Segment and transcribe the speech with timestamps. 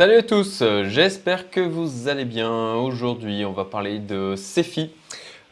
[0.00, 2.72] Salut à tous, j'espère que vous allez bien.
[2.76, 4.88] Aujourd'hui, on va parler de Cefi.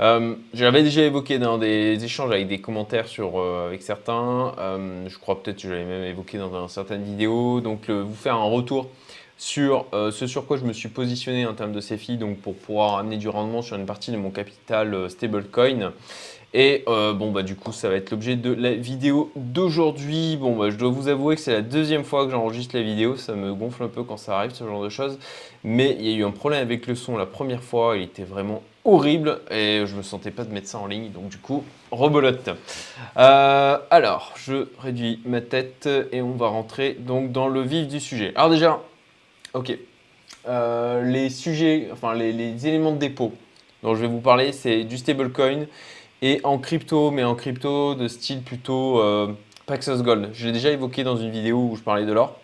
[0.01, 4.55] Euh, J'avais déjà évoqué dans des échanges avec des commentaires sur, euh, avec certains.
[4.59, 7.61] Euh, je crois peut-être que je l'avais même évoqué dans certaines vidéos.
[7.61, 8.89] Donc, vous faire un retour
[9.39, 12.99] sur ce sur quoi je me suis positionné en termes de Cefi, donc pour pouvoir
[12.99, 15.93] amener du rendement sur une partie de mon capital stablecoin.
[16.55, 20.37] Et euh, bon, bah, du coup, ça va être l'objet de la vidéo d'aujourd'hui.
[20.37, 23.17] Bon, bah, je dois vous avouer que c'est la deuxième fois que j'enregistre la vidéo.
[23.17, 25.19] Ça me gonfle un peu quand ça arrive, ce genre de choses.
[25.63, 27.99] Mais il y a eu un problème avec le son la première fois.
[27.99, 31.11] Il était vraiment horrible et je me sentais pas de mettre ça en ligne.
[31.11, 32.49] Donc, du coup, rebolote.
[33.19, 38.01] Euh, alors, je réduis ma tête et on va rentrer donc dans le vif du
[38.01, 38.33] sujet.
[38.37, 38.81] Alors, déjà,
[39.55, 39.79] ok.
[40.47, 43.33] Euh, les sujets, enfin, les, éléments de dépôt
[43.83, 45.67] dont je vais vous parler, c'est du stablecoin
[46.23, 49.29] et en crypto, mais en crypto de style plutôt euh,
[49.67, 50.31] Paxos Gold.
[50.33, 52.41] Je l'ai déjà évoqué dans une vidéo où je parlais de l'or.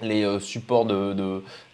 [0.00, 0.86] Les euh, supports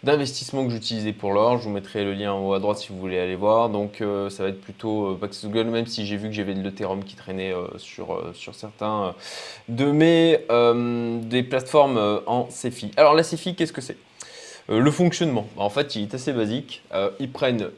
[0.03, 2.79] d'investissement de, que j'utilisais pour l'or, je vous mettrai le lien en haut à droite
[2.79, 3.69] si vous voulez aller voir.
[3.69, 7.03] Donc ça va être plutôt Paxos Gold, même si j'ai vu que j'avais de l'Ethereum
[7.03, 9.15] qui traînait sur, sur certains
[9.69, 10.39] de mes
[11.27, 12.91] des plateformes en CeFi.
[12.97, 13.97] Alors la CeFi, qu'est-ce que c'est?
[14.67, 16.83] Le fonctionnement, en fait, il est assez basique.
[17.19, 17.69] ils prennent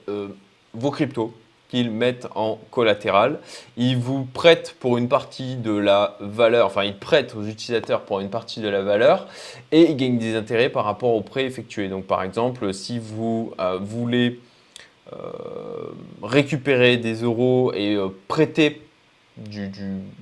[0.73, 1.33] vos cryptos,
[1.69, 3.39] qu'ils mettent en collatéral.
[3.75, 8.19] Ils vous prêtent pour une partie de la valeur, enfin ils prêtent aux utilisateurs pour
[8.19, 9.27] une partie de la valeur
[9.71, 11.89] et ils gagnent des intérêts par rapport au prêt effectué.
[11.89, 14.39] Donc par exemple, si vous euh, voulez
[15.13, 15.17] euh,
[16.23, 18.81] récupérer des euros et euh, prêter
[19.37, 19.69] du,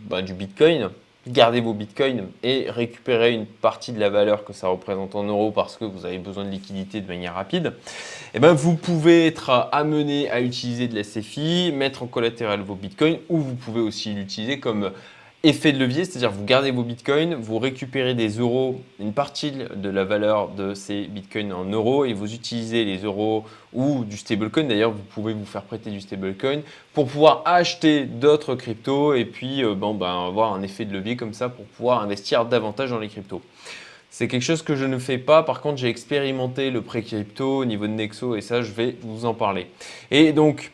[0.09, 0.89] bah, du Bitcoin,
[1.27, 5.51] garder vos bitcoins et récupérer une partie de la valeur que ça représente en euros
[5.51, 9.25] parce que vous avez besoin de liquidité de manière rapide, et eh ben vous pouvez
[9.27, 13.81] être amené à utiliser de la CFI, mettre en collatéral vos bitcoins ou vous pouvez
[13.81, 14.91] aussi l'utiliser comme
[15.47, 19.89] effet de levier, c'est-à-dire vous gardez vos bitcoins, vous récupérez des euros, une partie de
[19.89, 24.63] la valeur de ces bitcoins en euros et vous utilisez les euros ou du stablecoin.
[24.63, 26.61] D'ailleurs, vous pouvez vous faire prêter du stablecoin
[26.93, 31.15] pour pouvoir acheter d'autres cryptos et puis euh, bon, ben, avoir un effet de levier
[31.15, 33.41] comme ça pour pouvoir investir davantage dans les cryptos.
[34.09, 35.43] C'est quelque chose que je ne fais pas.
[35.43, 38.95] Par contre, j'ai expérimenté le pré crypto au niveau de Nexo et ça, je vais
[39.01, 39.67] vous en parler.
[40.09, 40.71] Et donc,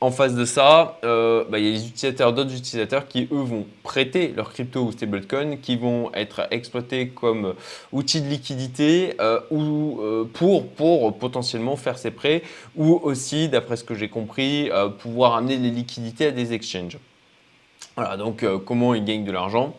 [0.00, 3.42] en face de ça, euh, bah, il y a les utilisateurs, d'autres utilisateurs qui, eux,
[3.42, 7.54] vont prêter leur crypto ou stablecoin, qui vont être exploités comme
[7.92, 12.42] outils de liquidité euh, ou euh, pour, pour potentiellement faire ces prêts,
[12.76, 16.98] ou aussi, d'après ce que j'ai compris, pouvoir amener les liquidités à des exchanges.
[17.96, 19.74] Voilà, donc comment ils gagnent de l'argent?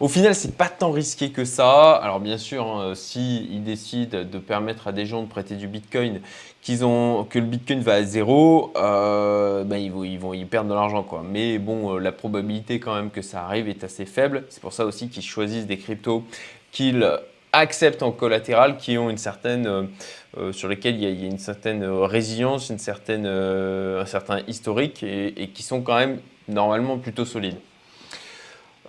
[0.00, 1.94] Au final, c'est pas tant risqué que ça.
[1.96, 6.20] Alors bien sûr, hein, s'ils décident de permettre à des gens de prêter du Bitcoin,
[6.66, 11.06] que le Bitcoin va à zéro, euh, ben ils, vont, ils y perdre de l'argent.
[11.30, 14.44] Mais bon, euh, la probabilité quand même que ça arrive est assez faible.
[14.48, 16.24] C'est pour ça aussi qu'ils choisissent des cryptos
[16.72, 17.06] qu'ils
[17.52, 19.88] acceptent en collatéral, qui ont une certaine,
[20.36, 25.50] euh, sur lesquels il y, a, une certaine résilience, une certaine, un certain historique et
[25.54, 26.18] qui sont quand même
[26.48, 27.58] normalement plutôt solides.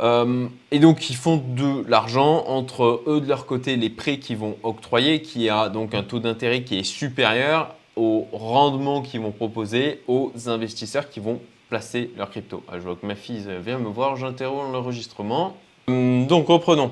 [0.02, 4.38] Euh, et donc, ils font de l'argent entre eux, de leur côté, les prêts qu'ils
[4.38, 9.32] vont octroyer, qui a donc un taux d'intérêt qui est supérieur au rendement qu'ils vont
[9.32, 11.40] proposer aux investisseurs qui vont
[11.70, 12.62] placer leur crypto.
[12.68, 15.56] Ah, je vois que ma fille vient me voir, j'interromps l'enregistrement.
[15.88, 16.92] Hum, donc, reprenons.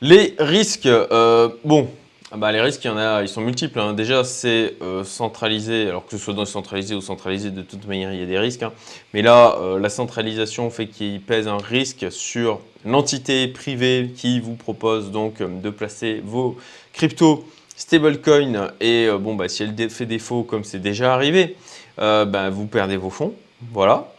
[0.00, 1.88] Les risques, euh, bon,
[2.36, 3.80] ah bah, les risques, il y en a, ils sont multiples.
[3.80, 3.94] Hein.
[3.94, 8.20] Déjà, c'est euh, centralisé, alors que ce soit centralisé ou centralisé, de toute manière, il
[8.20, 8.62] y a des risques.
[8.62, 8.74] Hein.
[9.14, 14.52] Mais là, euh, la centralisation fait qu'il pèse un risque sur l'entité privée qui vous
[14.52, 16.58] propose donc euh, de placer vos
[16.92, 17.42] cryptos
[17.74, 18.70] stablecoin.
[18.82, 21.56] Et bon, bah, si elle fait défaut, comme c'est déjà arrivé,
[21.96, 23.32] bah, vous perdez vos fonds.
[23.72, 24.12] Voilà,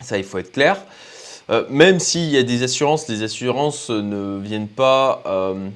[0.00, 0.76] ça, il faut être clair.
[1.70, 5.68] même s'il y a des assurances, les assurances ne viennent pas euh,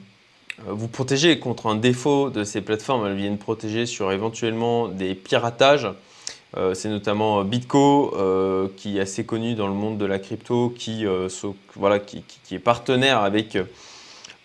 [0.65, 3.07] vous protégez contre un défaut de ces plateformes.
[3.07, 5.89] Elles viennent protéger sur éventuellement des piratages.
[6.57, 10.73] Euh, c'est notamment Bitco euh, qui est assez connu dans le monde de la crypto,
[10.77, 11.05] qui,
[11.75, 13.59] voilà, qui, est partenaire avec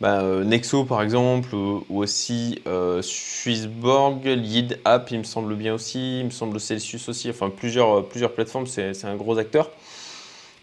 [0.02, 2.62] bah, Nexo par exemple, ou, aussi
[3.02, 4.80] Swissborg, Lead
[5.12, 9.06] il me semble bien aussi, il me semble Celsius aussi, enfin plusieurs, plusieurs plateformes, c'est
[9.06, 9.70] un gros acteur.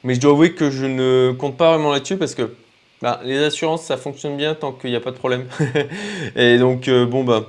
[0.04, 2.54] Mais je dois avouer que je ne compte pas vraiment là-dessus parce que
[3.00, 5.46] bah, les assurances, ça fonctionne bien tant qu'il n'y a pas de problème.
[6.36, 7.46] et donc, euh, bon, bah,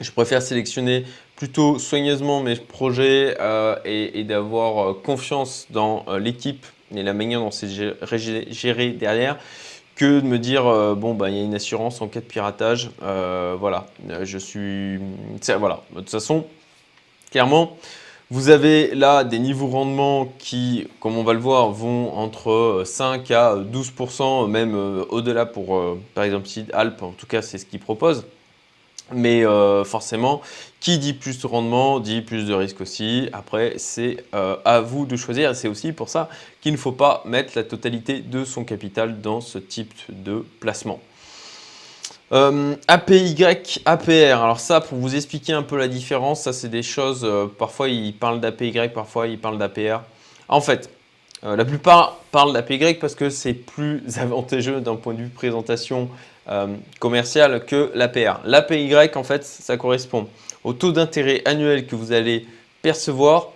[0.00, 1.04] je préfère sélectionner
[1.34, 6.64] plutôt soigneusement mes projets euh, et, d'avoir euh, confiance dans l'équipe
[6.94, 9.38] et la manière dont c'est géré, derrière
[9.94, 10.62] que de me dire
[10.94, 13.88] bon bah il y a une assurance en cas de piratage voilà
[14.22, 14.98] je suis
[15.58, 16.46] voilà de toute façon
[17.30, 17.76] clairement
[18.30, 23.30] vous avez là des niveaux rendement qui, comme on va le voir, vont entre 5
[23.30, 27.56] à 12%, même euh, au-delà pour, euh, par exemple, Seed Alp, en tout cas, c'est
[27.56, 28.26] ce qu'ils proposent.
[29.12, 30.42] Mais euh, forcément,
[30.80, 33.30] qui dit plus de rendement dit plus de risque aussi.
[33.32, 35.56] Après, c'est euh, à vous de choisir.
[35.56, 36.28] C'est aussi pour ça
[36.60, 41.00] qu'il ne faut pas mettre la totalité de son capital dans ce type de placement.
[42.32, 43.44] Euh, APY,
[43.84, 44.42] APR.
[44.42, 47.26] Alors ça, pour vous expliquer un peu la différence, ça c'est des choses,
[47.58, 50.02] parfois ils parlent d'APY, parfois ils parlent d'APR.
[50.48, 50.90] En fait,
[51.42, 56.10] la plupart parlent d'APY parce que c'est plus avantageux d'un point de vue présentation
[56.50, 56.66] euh,
[56.98, 58.40] commercial que l'APR.
[58.46, 60.28] L'APY, en fait, ça correspond
[60.64, 62.46] au taux d'intérêt annuel que vous allez
[62.80, 63.48] percevoir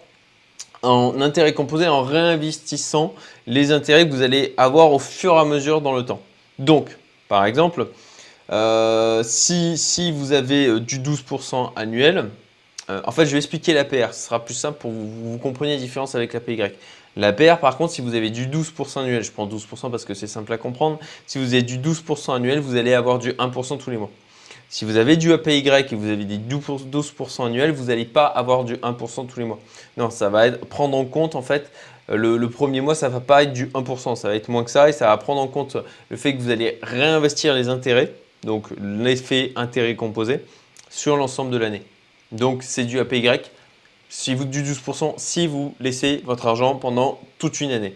[0.82, 3.14] en intérêt composé en réinvestissant
[3.46, 6.20] les intérêts que vous allez avoir au fur et à mesure dans le temps.
[6.58, 6.90] Donc,
[7.28, 7.86] par exemple,
[8.50, 12.30] euh, si, vous avez euh, du 12% annuel,
[13.06, 15.76] en fait, je vais expliquer l'APR, ce sera plus simple pour que vous, vous compreniez
[15.76, 16.60] la différence avec l'APY.
[17.16, 20.12] La PR, par contre, si vous avez du 12% annuel, je prends 12% parce que
[20.12, 23.78] c'est simple à comprendre, si vous avez du 12% annuel, vous allez avoir du 1%
[23.78, 24.10] tous les mois.
[24.70, 28.64] Si vous avez du APY et vous avez des 12% annuel, vous n'allez pas avoir
[28.64, 29.58] du 1% tous les mois.
[29.98, 31.70] Non, ça va prendre en compte en fait
[32.08, 34.88] le, premier mois, ça va pas être du 1%, ça va être moins que ça
[34.88, 35.76] et ça va prendre en compte
[36.08, 38.12] le fait que vous allez réinvestir les intérêts,
[38.44, 40.40] donc l'effet intérêt composé,
[40.90, 41.82] sur l'ensemble de l'année.
[42.32, 43.40] Donc c'est du APY
[44.08, 47.94] si vous du 12% si vous laissez votre argent pendant toute une année.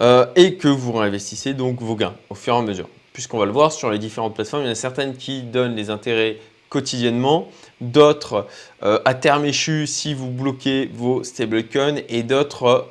[0.00, 2.88] Euh, et que vous réinvestissez donc vos gains au fur et à mesure.
[3.12, 5.76] Puisqu'on va le voir sur les différentes plateformes, il y en a certaines qui donnent
[5.76, 6.38] les intérêts
[6.70, 7.48] quotidiennement,
[7.82, 8.46] d'autres
[8.82, 12.88] euh, à terme échu si vous bloquez vos stablecoins et d'autres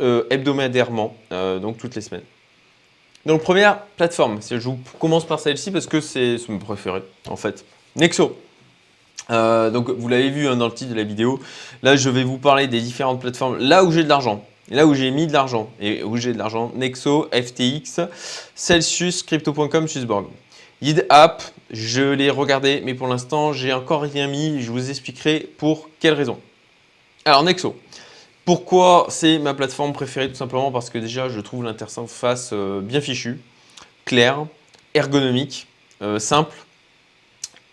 [0.00, 2.24] euh, hebdomadairement, donc toutes les semaines.
[3.24, 7.64] Donc première plateforme, je vous commence par celle-ci parce que c'est mon préféré en fait.
[7.94, 8.36] Nexo.
[9.30, 11.38] Euh, donc vous l'avez vu hein, dans le titre de la vidéo.
[11.82, 13.58] Là, je vais vous parler des différentes plateformes.
[13.58, 16.38] Là où j'ai de l'argent, là où j'ai mis de l'argent et où j'ai de
[16.38, 18.00] l'argent, Nexo, FTX,
[18.56, 20.26] Celsius, Crypto.com, Swissborg.
[20.80, 24.60] Yid App, je l'ai regardé, mais pour l'instant, j'ai encore rien mis.
[24.60, 26.38] Je vous expliquerai pour quelles raisons.
[27.24, 27.76] Alors Nexo.
[28.44, 33.00] Pourquoi c'est ma plateforme préférée Tout simplement parce que déjà, je trouve l'interface euh, bien
[33.00, 33.40] fichue,
[34.04, 34.46] claire,
[34.94, 35.66] ergonomique,
[36.02, 36.56] euh, simple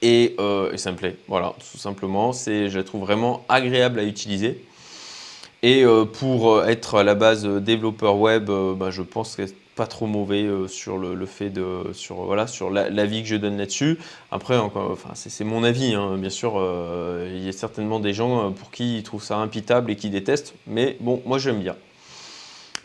[0.04, 1.16] euh, et, plaît.
[1.27, 4.63] Voilà, tout simplement, je la trouve vraiment agréable à utiliser.
[5.62, 9.44] Et euh, pour euh, être à la base développeur web, bah, je pense que
[9.79, 13.97] pas trop mauvais sur le, fait de sur voilà sur l'avis que je donne là-dessus.
[14.29, 16.17] Après, enfin, c'est mon avis, hein.
[16.17, 16.61] bien sûr.
[17.25, 20.53] il y a certainement des gens pour qui ils trouvent ça impitable et qui détestent,
[20.67, 21.75] mais bon, moi j'aime bien.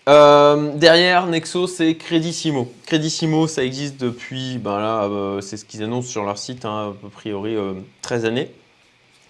[0.09, 2.71] Euh, derrière Nexo, c'est Credissimo.
[2.87, 6.95] Credissimo, ça existe depuis, ben là, euh, c'est ce qu'ils annoncent sur leur site, hein,
[7.05, 7.57] a priori
[8.03, 8.51] 13 euh, années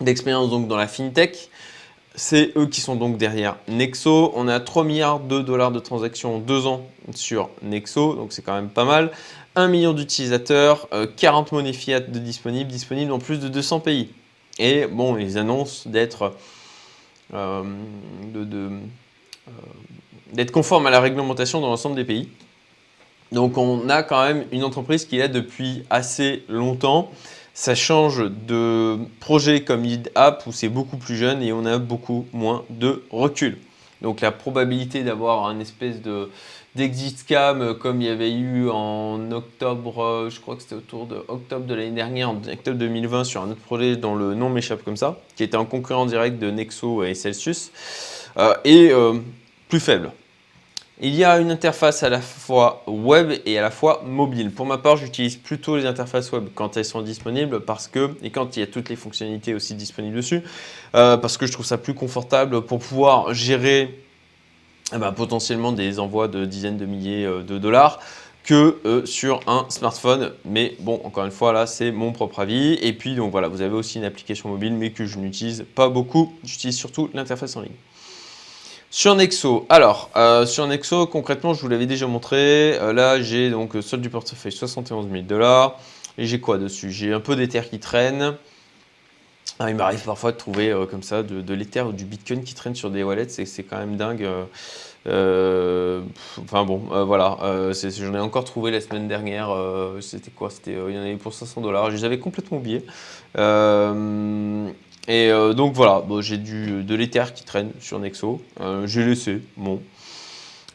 [0.00, 1.49] d'expérience donc dans la fintech.
[2.16, 4.32] C'est eux qui sont donc derrière Nexo.
[4.37, 8.43] On a 3 milliards de dollars de transactions en 2 ans sur Nexo, donc c'est
[8.43, 9.11] quand même pas mal.
[9.56, 14.11] 1 million d'utilisateurs, 40 monnaies fiat de disponibles, disponibles dans plus de 200 pays.
[14.58, 16.32] Et bon, ils annoncent d'être
[17.32, 18.70] de
[20.32, 22.28] d'être conforme à la réglementation dans l'ensemble des pays.
[23.32, 27.10] Donc on a quand même une entreprise qui est là depuis assez longtemps.
[27.56, 31.79] Ça change de projet comme Lead App où c'est beaucoup plus jeune et on a
[31.79, 33.59] beaucoup moins de recul.
[34.03, 36.31] Donc la probabilité d'avoir un espèce de
[36.75, 41.25] d'exit scam comme il y avait eu en octobre, je crois que c'était autour de
[41.29, 44.82] octobre de l'année dernière, en octobre 2020 sur un autre projet dont le nom m'échappe
[44.82, 47.70] comme ça, qui était un concurrent direct de Nexo et Celsius,
[48.37, 49.15] euh, et euh,
[49.69, 50.11] plus faible.
[51.01, 54.53] Il y a une interface à la fois web et à la fois mobile.
[54.53, 58.31] Pour ma part, j'utilise plutôt les interfaces web quand elles sont disponibles parce que, et
[58.31, 60.43] quand il y a toutes les fonctionnalités aussi disponibles dessus,
[60.94, 63.98] euh, parce que je trouve ça plus confortable pour pouvoir gérer
[64.94, 67.98] eh ben, potentiellement des envois de dizaines de milliers euh, de dollars
[68.44, 70.32] que euh, sur un smartphone.
[70.44, 72.74] Mais bon, encore une fois, là, c'est mon propre avis.
[72.74, 75.89] Et puis, donc voilà, vous avez aussi une application mobile, mais que je n'utilise pas
[75.89, 76.32] beaucoup.
[76.44, 77.72] J'utilise surtout l'interface en ligne.
[78.96, 83.51] Sur Nexo, alors euh, sur Nexo concrètement je vous l'avais déjà montré, euh, là j'ai
[83.51, 85.81] donc solde du portefeuille 71 000 dollars.
[86.17, 86.93] Et j'ai quoi dessus?
[86.93, 88.36] J'ai un peu d'Ether qui traîne,
[89.58, 92.55] ah, il m'arrive parfois de trouver euh, comme ça de, l'Ether ou du Bitcoin qui
[92.55, 94.29] traîne sur des wallets, c'est quand même dingue.
[95.05, 97.36] enfin bon, voilà,
[97.72, 99.53] j'en ai encore trouvé la semaine dernière,
[100.03, 100.51] c'était quoi?
[100.51, 102.84] C'était, Il y en avait pour 500 dollars, je les avais complètement oubliés.
[105.06, 108.41] Et euh, donc voilà, j'ai du, de l'Ether qui traîne sur Nexo.
[108.61, 109.82] Euh, j'ai laissé, bon.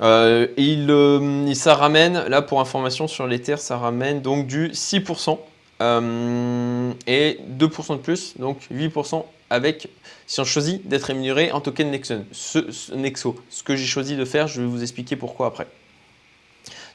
[0.02, 5.38] Euh, il, ça ramène, là pour information sur l'Ether, ça ramène donc du 6%
[7.08, 9.88] et 2% de plus, donc 8% avec,
[10.28, 12.16] si on choisit d'être rémunéré en token Nexo.
[12.32, 13.36] Ce, Nexo.
[13.50, 15.68] Ce que j'ai choisi de faire, je vais vous expliquer pourquoi après.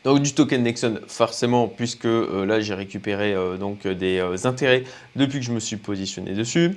[0.04, 4.84] Donc du token Nexon forcément puisque là j'ai récupéré donc des intérêts
[5.16, 6.76] depuis que je me suis positionné dessus.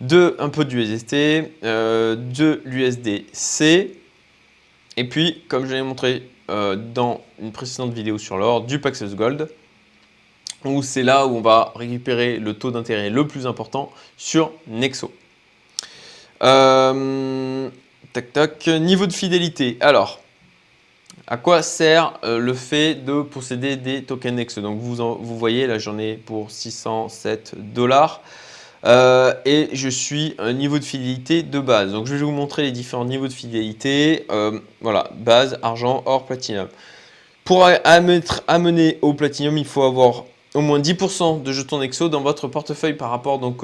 [0.00, 3.96] De un peu d'USDT, de l'USDC
[4.98, 9.48] et puis comme je l'ai montré dans une précédente vidéo sur l'or, du Paxos Gold
[10.66, 15.12] où c'est là où on va récupérer le taux d'intérêt le plus important sur Nexo.
[16.42, 17.68] Euh,
[18.12, 19.76] tac tac, niveau de fidélité.
[19.80, 20.20] Alors,
[21.26, 24.60] à quoi sert euh, le fait de posséder des tokens Nexo?
[24.60, 28.22] Donc vous, vous voyez, là j'en ai pour 607 dollars.
[28.86, 31.92] Euh, et je suis un niveau de fidélité de base.
[31.92, 34.26] Donc je vais vous montrer les différents niveaux de fidélité.
[34.80, 36.68] voilà, base, argent, or, platinum.
[37.44, 40.24] Pour amener au platinum, il faut avoir
[40.54, 43.62] au moins 10% de jetons Nexo dans votre portefeuille par rapport donc,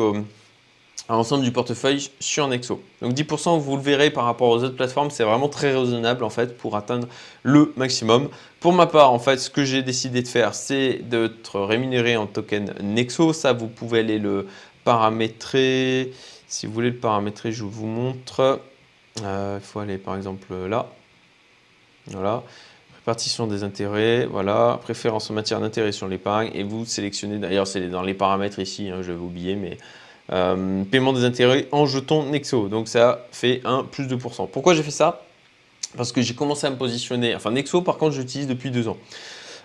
[1.09, 2.81] à l'ensemble du portefeuille sur Nexo.
[3.00, 6.31] Donc 10%, vous le verrez par rapport aux autres plateformes, c'est vraiment très raisonnable en
[6.31, 7.09] fait pour atteindre
[7.43, 8.29] le maximum.
[8.61, 12.26] Pour ma part, en fait, ce que j'ai décidé de faire, c'est d'être rémunéré en
[12.26, 13.33] token Nexo.
[13.33, 14.47] Ça, vous pouvez aller le
[14.85, 16.12] paramétrer.
[16.49, 18.61] Si vous voulez le paramétrer, je vous montre.
[19.23, 20.87] Euh, il faut aller par exemple là.
[22.07, 22.43] Voilà.
[23.05, 27.89] Partition des intérêts, voilà, préférence en matière d'intérêt sur l'épargne, et vous sélectionnez, d'ailleurs c'est
[27.89, 29.77] dans les paramètres ici, hein, je vais oublier, mais
[30.31, 34.47] euh, paiement des intérêts en jetons Nexo, donc ça fait un plus de pourcent.
[34.47, 35.25] Pourquoi j'ai fait ça?
[35.97, 38.99] Parce que j'ai commencé à me positionner, enfin Nexo par contre j'utilise depuis deux ans.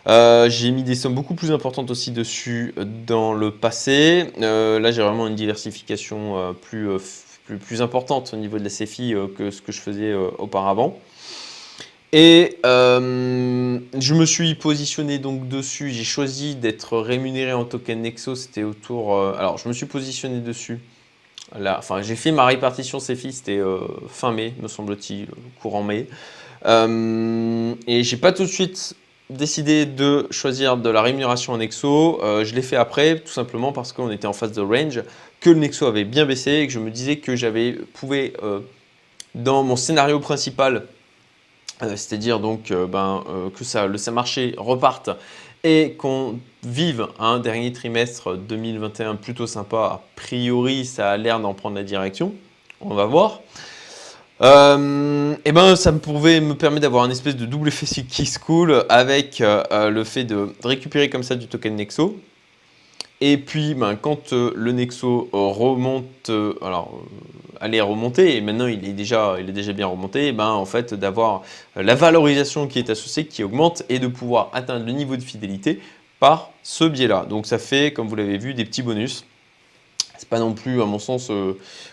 [0.07, 2.73] Euh, j'ai mis des sommes beaucoup plus importantes aussi dessus
[3.05, 4.31] dans le passé.
[4.41, 6.87] Euh, là j'ai vraiment une diversification plus,
[7.65, 10.97] plus, importante au niveau de la CFI que ce que je faisais auparavant.
[12.13, 15.89] Et euh, je me suis positionné donc dessus.
[15.89, 18.35] J'ai choisi d'être rémunéré en token Nexo.
[18.35, 19.15] C'était autour.
[19.15, 20.79] Euh, alors, je me suis positionné dessus.
[21.57, 23.33] Là, enfin, j'ai fait ma répartition CFI.
[23.33, 25.27] C'était euh, fin mai, me semble-t-il,
[25.61, 26.07] courant mai.
[26.65, 28.95] et j'ai pas tout de suite
[29.29, 32.19] décidé de choisir de la rémunération en Nexo.
[32.21, 35.01] je l'ai fait après, tout simplement parce qu'on était en phase de range,
[35.41, 38.33] que le Nexo avait bien baissé et que je me disais que j'avais pouvais
[39.35, 40.87] dans mon scénario principal
[41.83, 45.11] euh, c'est-à-dire donc euh, ben, euh, que ça, le marché reparte
[45.63, 49.77] et qu'on vive un dernier trimestre 2021 plutôt sympa.
[49.77, 52.33] A priori, ça a l'air d'en prendre la direction.
[52.81, 53.41] On va voir.
[54.39, 59.39] Et ben, ça pouvait me permettre d'avoir un espèce de double effet qui school avec
[59.39, 62.15] le fait de récupérer comme ça du token Nexo
[63.19, 68.67] et puis, ben, quand euh, le Nexo remonte, euh, alors euh, allait remonter, et maintenant
[68.67, 71.41] il est déjà, il est déjà bien remonté, ben, en fait, d'avoir
[71.75, 75.79] la valorisation qui est associée, qui augmente, et de pouvoir atteindre le niveau de fidélité
[76.19, 77.25] par ce biais-là.
[77.27, 79.25] Donc ça fait, comme vous l'avez vu, des petits bonus.
[80.17, 81.31] C'est pas non plus, à mon sens,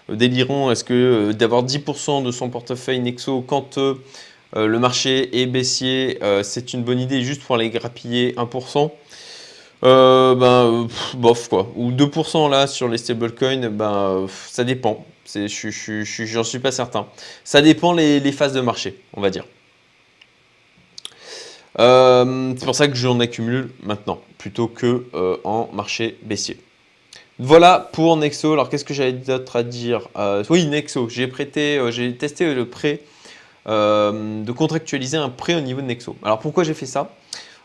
[0.09, 0.71] délirant.
[0.71, 3.79] Est-ce que d'avoir 10% de son portefeuille Nexo quand
[4.57, 8.91] le marché est baissier, c'est une bonne idée juste pour aller grappiller 1%
[9.85, 11.71] euh, ben, bof quoi.
[11.77, 15.05] Ou 2% là sur les stablecoins, ben, ça dépend.
[15.35, 17.07] J'en je, suis pas certain.
[17.45, 19.47] Ça dépend les, phases de marché, on va dire.
[21.81, 26.59] Euh, c'est pour ça que j'en accumule maintenant, plutôt que euh, en marché baissier.
[27.39, 28.53] Voilà pour Nexo.
[28.53, 30.09] Alors qu'est-ce que j'avais d'autre à dire
[30.51, 31.09] Oui, Nexo.
[31.09, 33.01] J'ai prêté, j'ai testé le prêt
[33.67, 36.17] de contractualiser un prêt au niveau de Nexo.
[36.23, 37.11] Alors pourquoi j'ai fait ça?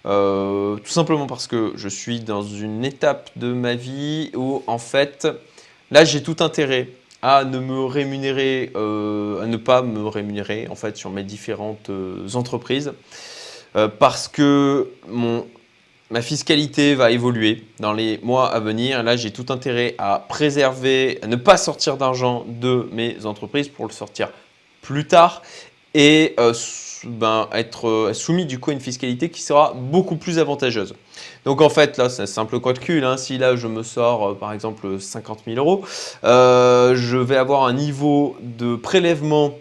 [0.06, 4.78] Euh, tout simplement parce que je suis dans une étape de ma vie où en
[4.78, 5.28] fait,
[5.92, 6.90] là j'ai tout intérêt
[7.22, 11.90] à ne me rémunérer, euh, à ne pas me rémunérer en fait sur mes différentes
[11.90, 12.94] euh, entreprises
[14.00, 15.46] parce que mon,
[16.10, 19.04] ma fiscalité va évoluer dans les mois à venir.
[19.04, 23.86] Là j'ai tout intérêt à préserver, à ne pas sortir d'argent de mes entreprises pour
[23.86, 24.30] le sortir
[24.82, 25.42] plus tard
[25.94, 26.36] et
[27.06, 30.96] ben, être euh, soumis du coup à une fiscalité qui sera beaucoup plus avantageuse.
[31.46, 33.04] Donc en fait, là, c'est un simple calcul.
[33.04, 33.18] Hein.
[33.18, 35.86] Si là, je me sors euh, par exemple 50 000 euros,
[36.24, 39.54] euh, je vais avoir un niveau de prélèvement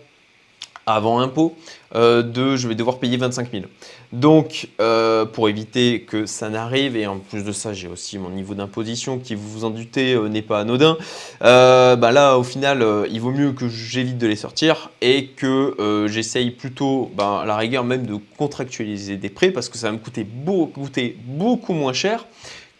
[0.88, 1.54] avant impôt
[1.94, 3.64] de je vais devoir payer 25 000.
[4.12, 8.30] Donc, euh, pour éviter que ça n'arrive, et en plus de ça, j'ai aussi mon
[8.30, 10.96] niveau d'imposition qui, vous vous en doutez, euh, n'est pas anodin.
[11.42, 16.06] Euh, bah là, au final, il vaut mieux que j'évite de les sortir et que
[16.08, 19.92] j'essaye plutôt, bah, à la rigueur même, de contractualiser des prêts parce que ça va
[19.92, 22.24] me coûter beaucoup moins cher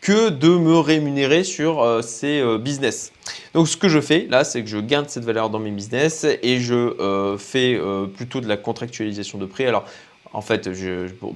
[0.00, 3.12] que de me rémunérer sur ces business.
[3.52, 6.24] Donc ce que je fais là, c'est que je garde cette valeur dans mes business
[6.24, 7.78] et je fais
[8.14, 9.66] plutôt de la contractualisation de prêts.
[9.66, 9.84] Alors
[10.32, 10.68] en fait,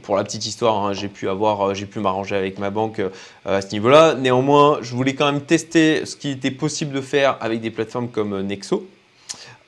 [0.02, 3.11] pour la petite histoire, hein, j'ai pu euh, j'ai pu m'arranger avec ma banque euh,
[3.45, 4.14] à ce niveau-là.
[4.14, 8.09] Néanmoins, je voulais quand même tester ce qui était possible de faire avec des plateformes
[8.09, 8.42] comme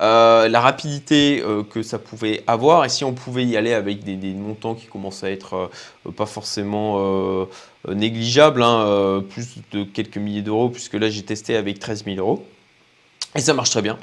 [0.00, 4.16] euh, la rapidité que ça pouvait avoir et si on pouvait y aller avec des,
[4.34, 5.70] montants qui commencent à être
[6.16, 7.46] pas forcément
[7.88, 12.44] négligeables, hein, plus de quelques milliers d'euros, puisque là j'ai testé avec 13 000 euros.
[13.36, 13.98] Et ça marche très bien.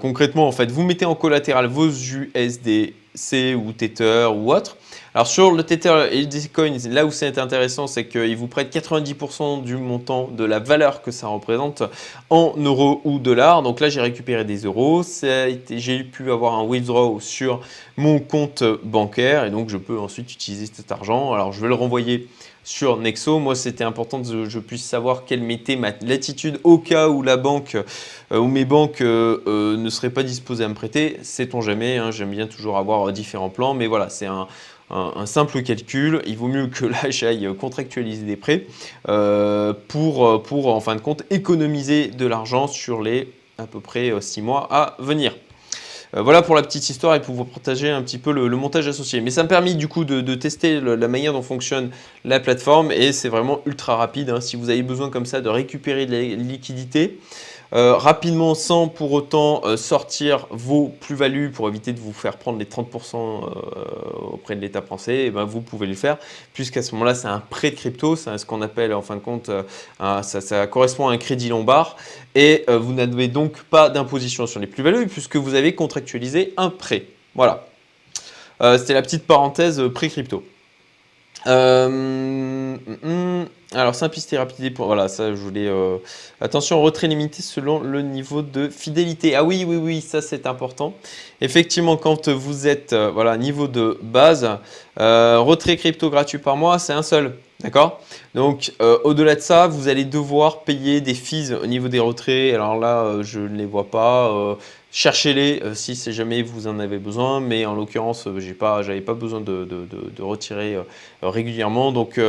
[0.00, 4.76] concrètement, en fait, vous mettez en collatéral vos USDC ou Tether ou autre.
[5.16, 8.74] Alors sur le Tether et le Coin, là où c'est intéressant, c'est qu'il vous prête
[8.74, 11.84] 90% du montant de la valeur que ça représente
[12.30, 13.62] en euros ou dollars.
[13.62, 15.04] Donc là, j'ai récupéré des euros.
[15.04, 17.60] J'ai pu avoir un withdraw sur
[17.96, 21.32] mon compte bancaire et donc je peux ensuite utiliser cet argent.
[21.32, 22.28] Alors je vais le renvoyer
[22.64, 23.38] sur Nexo.
[23.38, 27.36] Moi, c'était important que je puisse savoir quelle m'était ma latitude au cas où la
[27.36, 27.76] banque
[28.32, 31.18] euh, ou mes banques euh, euh, ne seraient pas disposées à me prêter.
[31.22, 34.48] Sait-on jamais, hein, j'aime bien toujours avoir différents plans, mais voilà, c'est un,
[34.90, 36.22] un, simple calcul.
[36.26, 38.66] Il vaut mieux que là j'aille contractualiser des prêts
[39.88, 44.42] pour, pour, en fin de compte, économiser de l'argent sur les à peu près 6
[44.42, 45.34] mois à venir.
[46.12, 49.20] voilà pour la petite histoire et pour vous partager un petit peu le, montage associé.
[49.20, 51.90] Mais ça me permet du coup de, tester la manière dont fonctionne
[52.24, 54.30] la plateforme et c'est vraiment ultra rapide.
[54.30, 54.40] Hein.
[54.40, 57.18] Si vous avez besoin comme ça de récupérer de la liquidité,
[57.74, 62.56] euh, rapidement sans pour autant euh, sortir vos plus-values pour éviter de vous faire prendre
[62.56, 63.50] les 30% euh,
[64.32, 66.18] auprès de l'État français, eh ben vous pouvez le faire
[66.52, 69.20] puisqu'à ce moment-là c'est un prêt de crypto, c'est ce qu'on appelle en fin de
[69.20, 69.50] compte,
[69.98, 71.96] ça, correspond à un crédit lombard
[72.36, 77.06] et vous n'avez donc pas d'imposition sur les plus-values puisque vous avez contractualisé un prêt.
[77.34, 77.66] Voilà.
[78.78, 80.44] C'était la petite parenthèse pré-crypto.
[81.46, 83.46] Euh, mm, mm.
[83.74, 85.66] alors simplicité, rapidité, pour voilà, ça je voulais.
[85.66, 85.98] Euh,
[86.40, 89.34] attention, retrait limité selon le niveau de fidélité.
[89.34, 90.94] Ah oui, oui, oui, ça c'est important.
[91.40, 94.48] Effectivement, quand vous êtes euh, voilà niveau de base,
[94.96, 97.36] retrait crypto gratuit par mois, c'est un seul.
[97.60, 98.00] D'accord?
[98.34, 98.72] Donc,
[99.04, 102.52] au-delà de ça, vous allez devoir payer des fees au niveau des retraits.
[102.52, 104.56] Alors là, je ne les vois pas.
[104.96, 108.84] Cherchez-les euh, si c'est jamais vous en avez besoin, mais en l'occurrence, euh, j'ai pas,
[108.84, 109.66] j'avais pas besoin de,
[110.20, 110.84] retirer euh,
[111.20, 111.90] régulièrement.
[111.90, 112.20] Donc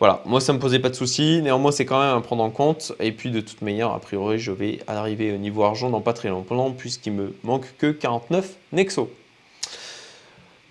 [0.00, 1.40] voilà, moi ça me posait pas de soucis.
[1.40, 2.90] Néanmoins, c'est quand même à prendre en compte.
[2.98, 6.14] Et puis de toute manière, a priori, je vais arriver au niveau argent dans pas
[6.14, 9.08] très longtemps, puisqu'il me manque que 49 Nexo.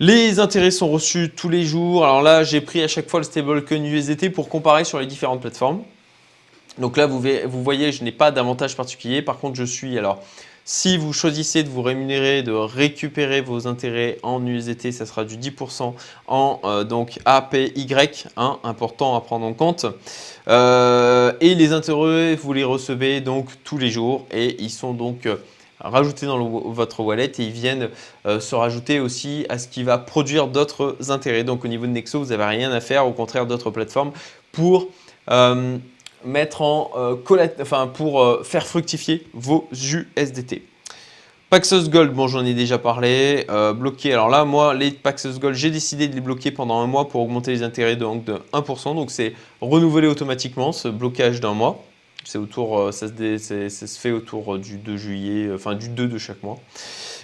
[0.00, 2.04] Les intérêts sont reçus tous les jours.
[2.04, 5.40] Alors là, j'ai pris à chaque fois le stablecoin USDT pour comparer sur les différentes
[5.40, 5.84] plateformes.
[6.76, 9.22] Donc là, vous, vous voyez, je n'ai pas d'avantage particulier.
[9.22, 10.22] Par contre, je suis alors
[10.64, 15.36] si vous choisissez de vous rémunérer, de récupérer vos intérêts en USDT, ça sera du
[15.36, 15.92] 10%
[16.26, 17.86] en euh, donc APY,
[18.38, 19.84] hein, important à prendre en compte.
[20.48, 25.26] Euh, et les intérêts, vous les recevez donc tous les jours et ils sont donc
[25.26, 25.36] euh,
[25.80, 27.90] rajoutés dans votre wallet et ils viennent
[28.24, 31.44] se rajouter aussi à ce qui va produire d'autres intérêts.
[31.44, 34.12] Donc au niveau de Nexo, vous n'avez rien à faire, au contraire d'autres plateformes,
[34.50, 34.88] pour
[36.24, 37.16] mettre en euh,
[37.60, 40.62] enfin pour euh, faire fructifier vos USDT.
[41.50, 44.12] Paxos Gold, bon j'en ai déjà parlé, euh, bloqué.
[44.12, 47.20] Alors là, moi, les Paxos Gold, j'ai décidé de les bloquer pendant un mois pour
[47.20, 48.94] augmenter les intérêts de, de 1%.
[48.96, 51.84] Donc c'est renouvelé automatiquement ce blocage d'un mois.
[52.24, 56.16] C'est autour, ça se, ça se, fait autour du 2 juillet, enfin du 2 de
[56.16, 56.58] chaque mois.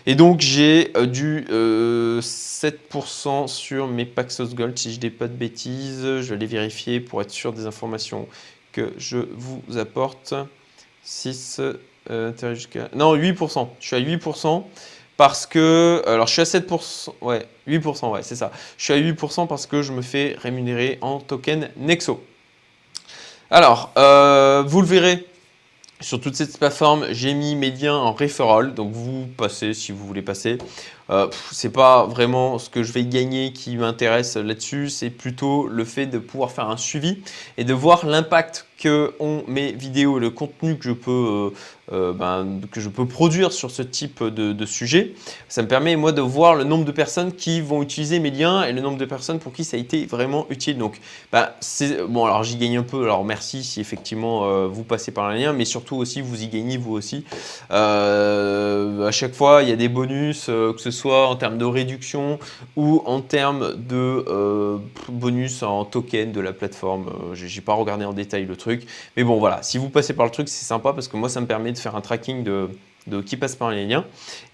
[0.04, 6.02] Et donc j'ai du 7% sur mes Paxos Gold, si je dis pas de bêtises.
[6.02, 8.28] Je vais les vérifier pour être sûr des informations
[8.72, 10.34] que je vous apporte
[11.02, 11.60] 6
[12.10, 12.32] euh,
[12.94, 13.68] non 8%.
[13.78, 14.64] Je suis à 8%
[15.16, 18.50] parce que alors je suis à 7%, ouais, 8% ouais, c'est ça.
[18.78, 22.24] Je suis à 8% parce que je me fais rémunérer en token Nexo.
[23.50, 25.26] Alors, euh, vous le verrez,
[26.00, 30.06] sur toute cette plateforme, j'ai mis mes liens en referral, donc vous passez si vous
[30.06, 30.56] voulez passer.
[31.10, 35.84] Euh, c'est pas vraiment ce que je vais gagner qui m'intéresse là-dessus, c'est plutôt le
[35.84, 37.18] fait de pouvoir faire un suivi
[37.56, 41.50] et de voir l'impact que ont mes vidéos, le contenu que je peux, euh,
[41.92, 45.14] euh, ben, que je peux produire sur ce type de, sujet.
[45.48, 48.64] Ça me permet moi de voir le nombre de personnes qui vont utiliser mes liens
[48.64, 50.78] et le nombre de personnes pour qui ça a été vraiment utile.
[50.78, 50.98] Donc,
[51.30, 52.24] ben, c'est bon.
[52.24, 53.02] Alors j'y gagne un peu.
[53.02, 56.78] Alors merci si effectivement vous passez par un lien, mais surtout aussi vous y gagnez
[56.78, 57.24] vous aussi.
[57.68, 62.38] à chaque fois, il y a des bonus, que ce soit en termes de réduction
[62.76, 67.10] ou en termes de bonus en token de la plateforme.
[67.34, 68.86] J'ai pas regardé en détail le truc.
[69.16, 71.40] Mais bon, voilà, si vous passez par le truc, c'est sympa parce que moi, ça
[71.40, 72.68] me permet de faire un tracking de,
[73.22, 74.04] qui passe par les liens.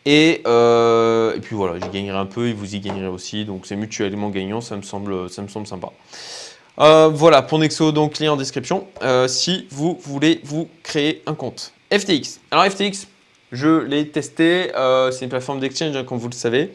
[0.04, 3.44] Et, euh, et puis voilà, j'y gagnerai un peu et vous y gagnerez aussi.
[3.44, 5.92] Donc c'est mutuellement gagnant, ça me semble, ça me semble sympa.
[6.78, 11.34] Euh, voilà, pour Nexo, donc lien en description, euh, si vous voulez vous créer un
[11.34, 11.72] compte.
[11.90, 12.40] FTX.
[12.50, 13.06] Alors FTX,
[13.56, 14.74] je l'ai testé.
[14.76, 16.72] Euh, c'est une plateforme d'exchange, hein, comme vous le savez.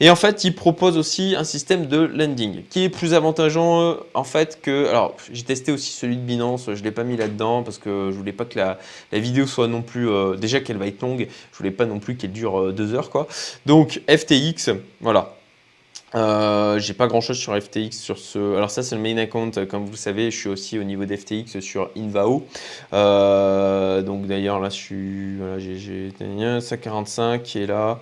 [0.00, 4.24] Et en fait, il propose aussi un système de lending qui est plus avantageux en
[4.24, 4.88] fait que.
[4.88, 6.66] Alors, j'ai testé aussi celui de Binance.
[6.66, 8.78] Je ne l'ai pas mis là-dedans parce que je voulais pas que la,
[9.12, 10.08] vidéo soit non plus.
[10.08, 12.94] Euh, déjà qu'elle va être longue, je voulais pas non plus qu'elle dure euh, deux
[12.94, 13.28] heures, quoi.
[13.66, 15.36] Donc, FTX, voilà.
[16.14, 18.56] Euh, j'ai pas grand chose sur FTX sur ce.
[18.56, 21.60] Alors ça c'est le main account, comme vous savez, je suis aussi au niveau d'FTX
[21.60, 22.46] sur Invao.
[22.92, 26.12] Euh, donc d'ailleurs là je suis, voilà, j'ai
[26.60, 27.98] 145 qui est là.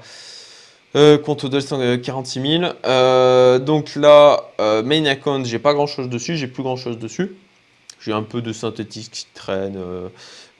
[0.96, 2.72] Euh, de 46 000.
[2.84, 7.36] Euh, donc là, main account, j'ai pas grand chose dessus, j'ai plus grand chose dessus.
[8.00, 9.78] J'ai un peu de synthétique qui traîne,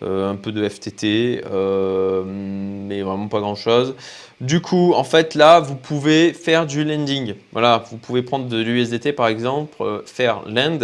[0.02, 3.94] un peu de FTT, mais vraiment pas grand chose.
[4.40, 7.34] Du coup, en fait, là, vous pouvez faire du lending.
[7.52, 10.78] Voilà, vous pouvez prendre de l'USDT par exemple, euh, faire lend.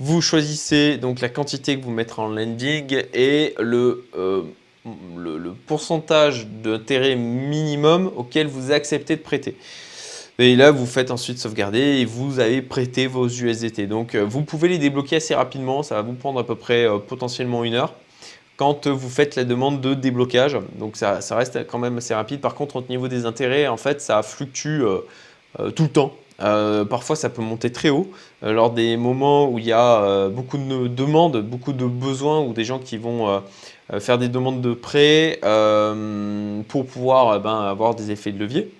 [0.00, 4.42] Vous choisissez donc la quantité que vous mettrez en lending et le, euh,
[5.16, 9.56] le, pourcentage d'intérêt minimum auquel vous acceptez de prêter.
[10.38, 13.86] Et là, vous faites ensuite sauvegarder et vous avez prêté vos USDT.
[13.86, 15.82] Donc, euh, vous pouvez les débloquer assez rapidement.
[15.82, 17.94] Ça va vous prendre à peu près potentiellement une heure
[18.56, 20.56] quand vous faites la demande de déblocage.
[20.78, 22.40] Donc ça, reste quand même assez rapide.
[22.40, 24.98] Par contre, au niveau des intérêts, en fait, ça fluctue euh,
[25.60, 26.14] euh, tout le temps.
[26.40, 28.10] Euh, parfois, ça peut monter très haut
[28.42, 32.64] lors des moments où il y a beaucoup de demandes, beaucoup de besoins ou des
[32.64, 33.40] gens qui vont
[34.00, 35.38] faire des demandes de prêt
[36.68, 38.70] pour pouvoir ben, avoir des effets de levier.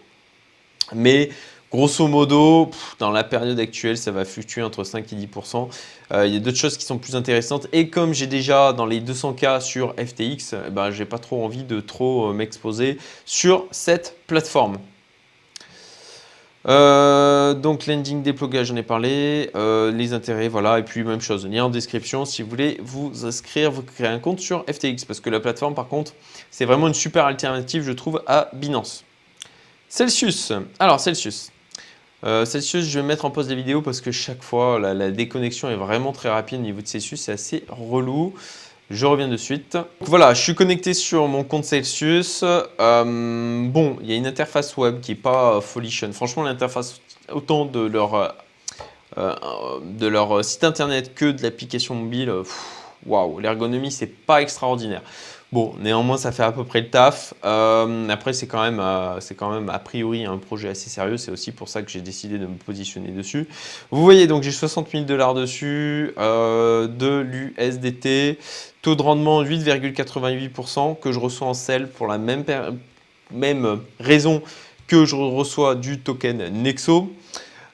[0.92, 1.30] Mais
[1.74, 2.70] Grosso modo,
[3.00, 5.68] dans la période actuelle, ça va fluctuer entre 5 et 10%
[6.12, 7.66] euh, Il y a d'autres choses qui sont plus intéressantes.
[7.72, 11.18] Et comme j'ai déjà dans les 200 cas sur FTX, eh ben, je n'ai pas
[11.18, 14.78] trop envie de trop euh, m'exposer sur cette plateforme.
[16.68, 19.50] Euh, donc lending déplogage, j'en ai parlé,
[19.92, 23.72] les intérêts, voilà, et puis même chose, lien en description si vous voulez vous inscrire,
[23.72, 26.12] vous créer un compte sur FTX, parce que la plateforme par contre,
[26.52, 29.03] c'est vraiment une super alternative je trouve à Binance.
[29.96, 31.52] Celsius, alors Celsius,
[32.24, 35.70] euh, Celsius, je vais mettre en pause des vidéos parce que chaque fois, la, déconnexion
[35.70, 37.20] est vraiment très rapide au niveau de Celsius.
[37.20, 38.34] C'est assez relou.
[38.90, 39.78] Je reviens de suite.
[40.00, 42.40] Voilà, je suis connecté sur mon compte Celsius.
[42.42, 46.12] Euh, bon, il y a une interface web qui n'est pas folichon.
[46.12, 48.28] Franchement, l'interface, autant euh,
[49.80, 52.32] de leur site internet que de l'application mobile,
[53.06, 55.02] waouh, l'ergonomie, c'est pas extraordinaire.
[55.54, 57.32] Bon, néanmoins, ça fait à peu près le taf.
[57.44, 61.16] Euh, après, c'est quand, même, euh, quand même a priori un projet assez sérieux.
[61.16, 63.46] C'est aussi pour ça que j'ai décidé de me positionner dessus.
[63.92, 68.40] Vous voyez, donc j'ai 60 000 dollars dessus, euh, de l'USDT,
[68.82, 72.42] taux de rendement 8,88% que je reçois en sel pour la même,
[73.30, 74.42] même raison
[74.88, 77.12] que je reçois du token Nexo.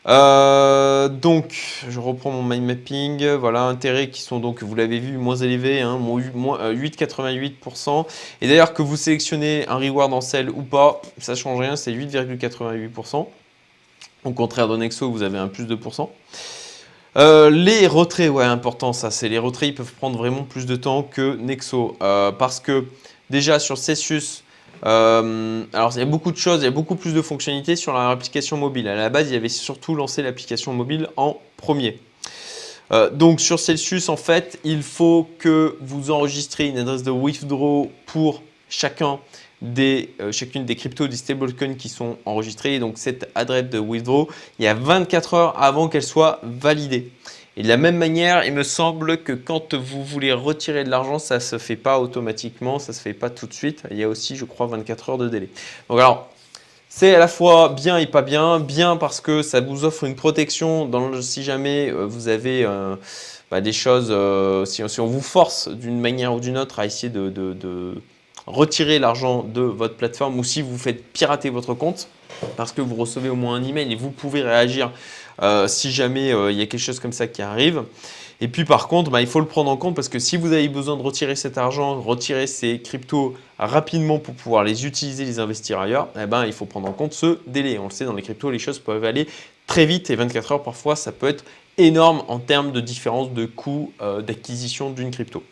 [0.08, 3.26] Euh, donc, je reprends mon mind mapping.
[3.34, 8.00] Voilà, intérêts qui sont donc, vous l'avez vu, moins élevés, hein, moins 8,88%.
[8.00, 8.02] Euh,
[8.40, 11.92] Et d'ailleurs, que vous sélectionnez un reward en sell ou pas, ça change rien, c'est
[11.92, 13.28] 8,88%.
[14.24, 16.10] Au contraire de Nexo, vous avez un plus de pourcent.
[17.16, 20.76] Euh, les retraits, ouais, important ça, c'est les retraits, ils peuvent prendre vraiment plus de
[20.76, 21.96] temps que Nexo.
[21.98, 22.86] parce que
[23.30, 24.44] déjà sur Celsius,
[24.86, 27.76] euh, alors, il y a beaucoup de choses, il y a beaucoup plus de fonctionnalités
[27.76, 28.88] sur l'application mobile.
[28.88, 32.00] À la base, il y avait surtout lancé l'application mobile en premier.
[32.92, 37.90] Euh, donc, sur Celsius, en fait, il faut que vous enregistrez une adresse de withdraw
[38.06, 39.20] pour chacun
[39.62, 42.78] des, euh, chacune des cryptos, des stablecoins qui sont enregistrés.
[42.78, 47.12] Donc, cette adresse de withdraw, il y a 24 heures avant qu'elle soit validée.
[47.56, 51.18] Et de la même manière, il me semble que quand vous voulez retirer de l'argent,
[51.18, 53.82] ça ne se fait pas automatiquement, ça ne se fait pas tout de suite.
[53.90, 55.48] Il y a aussi, je crois, 24 heures de délai.
[55.88, 56.30] Donc alors,
[56.88, 58.60] c'est à la fois bien et pas bien.
[58.60, 62.94] Bien parce que ça vous offre une protection dans si jamais euh, vous avez euh,
[63.50, 67.12] bah, des choses, euh, si, on vous force d'une manière ou d'une autre à essayer
[67.12, 67.94] de, de
[68.46, 72.08] retirer l'argent de votre plateforme ou si vous faites pirater votre compte
[72.56, 74.92] parce que vous recevez au moins un email et vous pouvez réagir
[75.42, 77.84] euh, si jamais euh, il y a quelque chose comme ça qui arrive.
[78.42, 80.52] Et puis par contre, bah, il faut le prendre en compte parce que si vous
[80.52, 85.38] avez besoin de retirer cet argent, retirer ces cryptos rapidement pour pouvoir les utiliser, les
[85.38, 87.78] investir ailleurs, eh ben, il faut prendre en compte ce délai.
[87.78, 89.28] On le sait, dans les cryptos, les choses peuvent aller
[89.66, 91.44] très vite et 24 heures parfois, ça peut être
[91.76, 95.42] énorme en termes de différence de coût euh, d'acquisition d'une crypto.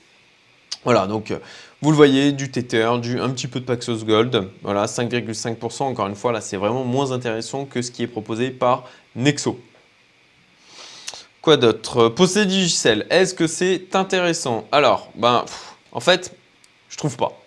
[0.84, 1.32] Voilà, donc
[1.82, 2.98] vous le voyez, du Tether, un
[3.30, 7.66] petit peu de Paxos Gold, voilà, 5,5%, encore une fois, là c'est vraiment moins intéressant
[7.66, 9.60] que ce qui est proposé par Nexo.
[11.48, 12.10] Quoi d'autre?
[12.10, 14.66] Posséder Digicel, est-ce que c'est intéressant?
[14.70, 15.46] Alors, ben,
[15.92, 16.34] en fait,
[16.90, 17.40] je trouve pas.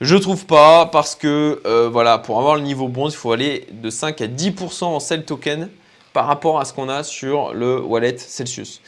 [0.00, 3.66] Je trouve pas parce que, euh, voilà, pour avoir le niveau bronze, il faut aller
[3.70, 5.68] de 5 à 10% en sell token
[6.14, 8.80] par rapport à ce qu'on a sur le wallet Celsius.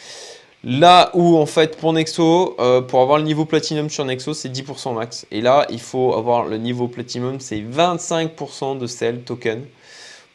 [0.64, 4.48] Là où en fait pour Nexo, euh, pour avoir le niveau Platinum sur Nexo, c'est
[4.48, 5.26] 10% max.
[5.30, 9.66] Et là, il faut avoir le niveau Platinum, c'est 25% de sell token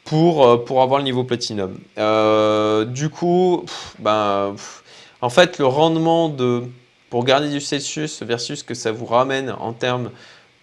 [0.06, 1.78] pour, euh, pour avoir le niveau Platinum.
[1.98, 3.66] Euh, du coup,
[4.00, 4.56] ben,
[5.22, 6.64] en fait, le rendement de,
[7.10, 10.12] pour garder du Celsius versus ce que ça vous ramène en termes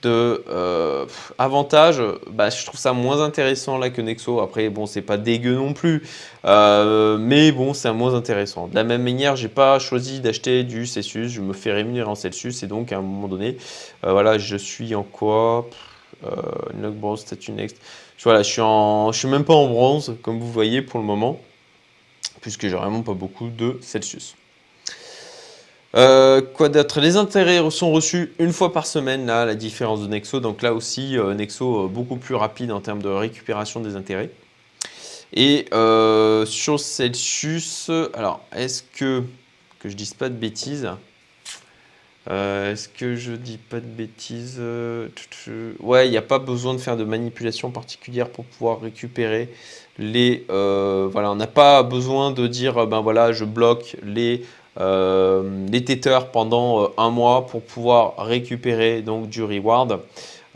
[0.02, 1.06] de euh,
[1.38, 4.38] bah, je trouve ça moins intéressant là que Nexo.
[4.40, 6.04] Après, bon, c'est pas dégueu non plus,
[6.44, 8.68] mais bon, c'est moins intéressant.
[8.68, 12.14] De la même manière, j'ai pas choisi d'acheter du Celsius, je me fais rémunérer en
[12.14, 13.56] Celsius et donc à un moment donné,
[14.04, 15.68] voilà, je suis en quoi
[16.24, 17.76] euh, bronze, statut next.
[18.24, 21.06] Voilà, je suis en, je suis même pas en bronze comme vous voyez pour le
[21.06, 21.40] moment,
[22.40, 24.34] puisque j'ai vraiment pas beaucoup de Celsius.
[25.94, 27.00] Euh, quoi d'autre?
[27.00, 30.40] Les intérêts sont reçus une fois par semaine, là, la différence de Nexo.
[30.40, 34.30] Donc là aussi, euh, Nexo euh, beaucoup plus rapide en termes de récupération des intérêts.
[35.32, 35.66] Et
[36.46, 39.22] sur Celsius, alors est-ce que,
[39.78, 40.88] que je dise pas de bêtises
[42.30, 44.60] Est-ce que je dis pas de bêtises
[45.80, 49.48] Ouais, il n'y a pas besoin de faire de manipulation particulière pour pouvoir récupérer
[49.98, 50.44] les.
[50.48, 54.44] voilà, on n'a pas besoin de dire ben voilà, je bloque les
[54.80, 60.00] euh, les téteurs pendant euh, un mois pour pouvoir récupérer donc du reward.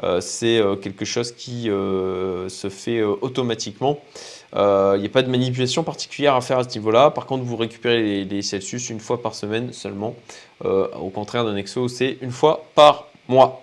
[0.02, 4.00] Euh, c'est quelque chose qui se fait automatiquement.
[4.54, 7.10] Il n'y a pas de manipulation particulière à faire à ce niveau-là.
[7.10, 10.14] Par contre, vous récupérez les, Celsius une fois par semaine seulement.
[10.64, 13.62] au contraire d'un Exo, c'est une fois par mois.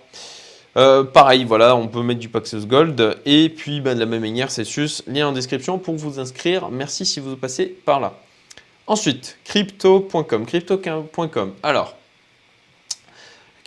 [0.74, 3.18] pareil, voilà, on peut mettre du Paxos Gold.
[3.26, 6.70] Et puis, ben, de la même manière, Celsius, lien en description pour vous inscrire.
[6.70, 8.14] Merci si vous passez par là.
[8.90, 10.46] Ensuite, crypto.com.
[10.46, 11.52] Crypto.com.
[11.62, 11.94] Alors,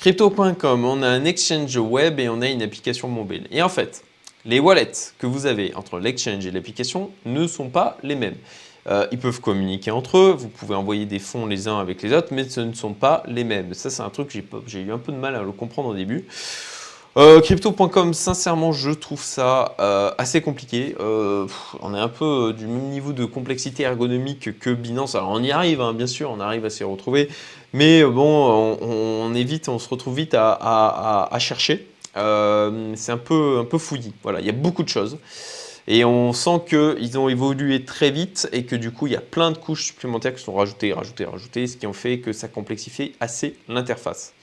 [0.03, 3.47] crypto.com, on a un exchange web et on a une application mobile.
[3.51, 4.03] Et en fait,
[4.43, 8.35] les wallets que vous avez entre l'exchange et l'application ne sont pas les mêmes.
[8.87, 12.11] Euh, ils peuvent communiquer entre eux, vous pouvez envoyer des fonds les uns avec les
[12.11, 13.73] autres, mais ce ne sont pas les mêmes.
[13.73, 15.95] Ça, c'est un truc que j'ai eu un peu de mal à le comprendre au
[15.95, 16.25] début.
[17.15, 20.97] Euh, crypto.com, sincèrement, je trouve ça euh, assez compliqué.
[20.99, 25.15] On est un peu du même niveau de complexité ergonomique que Binance.
[25.15, 27.29] Alors, on y arrive, hein, bien sûr, on arrive à s'y retrouver.
[27.73, 31.88] Mais bon, on, évite, on se retrouve vite à, chercher.
[32.15, 34.13] c'est un peu, un peu fouillis.
[34.21, 35.17] Voilà, il y a beaucoup de choses.
[35.88, 39.21] Et on sent qu'ils ont évolué très vite et que du coup, il y a
[39.21, 42.47] plein de couches supplémentaires qui sont rajoutées, rajoutées, rajoutées, ce qui ont fait que ça
[42.47, 44.33] complexifie assez l'interface.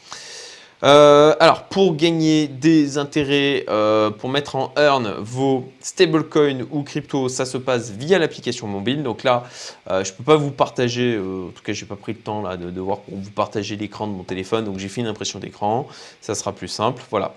[0.83, 7.29] Euh, alors, pour gagner des intérêts, euh, pour mettre en earn vos stablecoins ou crypto,
[7.29, 9.03] ça se passe via l'application mobile.
[9.03, 9.45] Donc là,
[9.91, 12.19] euh, je ne peux pas vous partager, en tout cas, je n'ai pas pris le
[12.19, 14.65] temps là, de, voir pour vous partager l'écran de mon téléphone.
[14.65, 15.87] Donc j'ai fait une impression d'écran,
[16.21, 17.03] ça sera plus simple.
[17.11, 17.35] Voilà,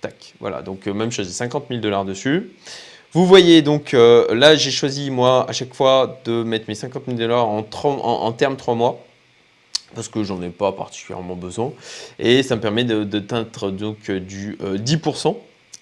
[0.00, 0.62] tac, voilà.
[0.62, 2.52] Donc même chose, 50 000 dollars dessus.
[3.12, 7.16] Vous voyez donc là, j'ai choisi moi à chaque fois de mettre mes 50 000
[7.18, 9.04] dollars en, en termes 3 mois
[9.94, 11.72] parce que j'en ai pas particulièrement besoin.
[12.18, 15.34] Et ça me permet de, teindre donc du 10%, euh,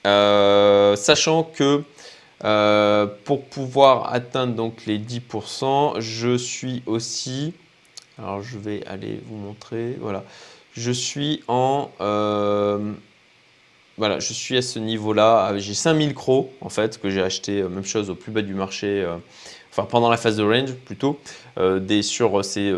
[0.07, 1.83] euh, sachant que
[2.45, 7.55] euh, pour pouvoir atteindre donc les 10%, je suis aussi,
[8.19, 10.25] alors je vais aller vous montrer, voilà,
[10.75, 11.91] je suis en,
[13.99, 17.85] voilà, je suis à ce niveau-là, j'ai 5000 crocs en fait, que j'ai acheté, même
[17.85, 19.07] chose au plus bas du marché,
[19.71, 21.21] enfin pendant la phase de range plutôt,
[21.59, 22.73] des, sur ces,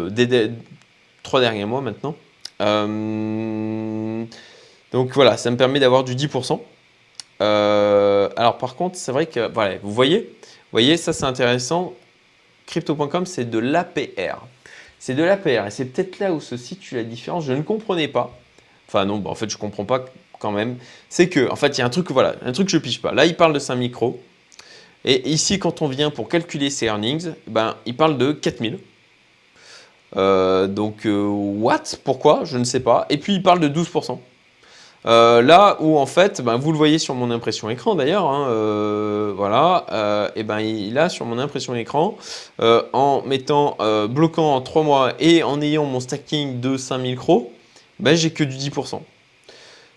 [1.24, 2.14] trois derniers mois maintenant.
[2.60, 4.24] Euh,
[4.92, 6.60] donc voilà, ça me permet d'avoir du 10%.
[7.40, 9.50] Euh, alors par contre, c'est vrai que,
[9.82, 11.94] vous voyez, vous voyez, ça c'est intéressant.
[12.66, 14.46] Crypto.com, c'est de l'APR.
[15.00, 17.44] C'est de l'APR et c'est peut-être là où se situe la différence.
[17.44, 18.38] Je ne comprenais pas.
[18.86, 20.04] Enfin non, bah, en fait je comprends pas
[20.38, 20.76] quand même.
[21.08, 23.00] C'est que, en fait, il y a un truc, voilà, un truc que je pige
[23.00, 23.12] pas.
[23.12, 24.20] Là, il parle de 5 micros.
[25.04, 28.78] Et ici, quand on vient pour calculer ses earnings, ben, il parle de 4000.
[30.16, 31.82] Euh, donc, euh, what?
[32.04, 32.44] Pourquoi?
[32.44, 33.06] Je ne sais pas.
[33.10, 34.20] Et puis, il parle de 12%.
[35.06, 38.48] Euh, là où en fait, ben, vous le voyez sur mon impression écran d'ailleurs, hein,
[39.36, 42.16] voilà, et ben il a sur mon impression écran,
[42.58, 43.76] en mettant
[44.08, 47.48] bloquant en 3 mois et en ayant mon stacking de 5000 crocs,
[48.00, 49.02] ben, j'ai que du 10%.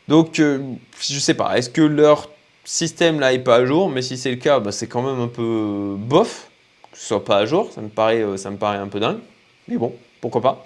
[0.09, 2.29] Donc je sais pas, est-ce que leur
[2.65, 5.21] système là est pas à jour, mais si c'est le cas, ben, c'est quand même
[5.21, 6.49] un peu bof
[6.91, 9.19] que ce soit pas à jour, ça me paraît, ça me paraît un peu dingue,
[9.69, 10.65] mais bon pourquoi pas.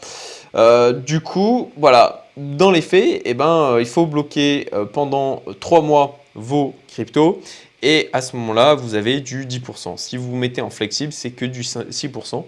[0.55, 5.43] Euh, du coup, voilà, dans les faits, eh ben, euh, il faut bloquer euh, pendant
[5.59, 7.41] 3 mois vos cryptos
[7.81, 9.97] et à ce moment-là, vous avez du 10%.
[9.97, 12.45] Si vous vous mettez en flexible, c'est que du 6%.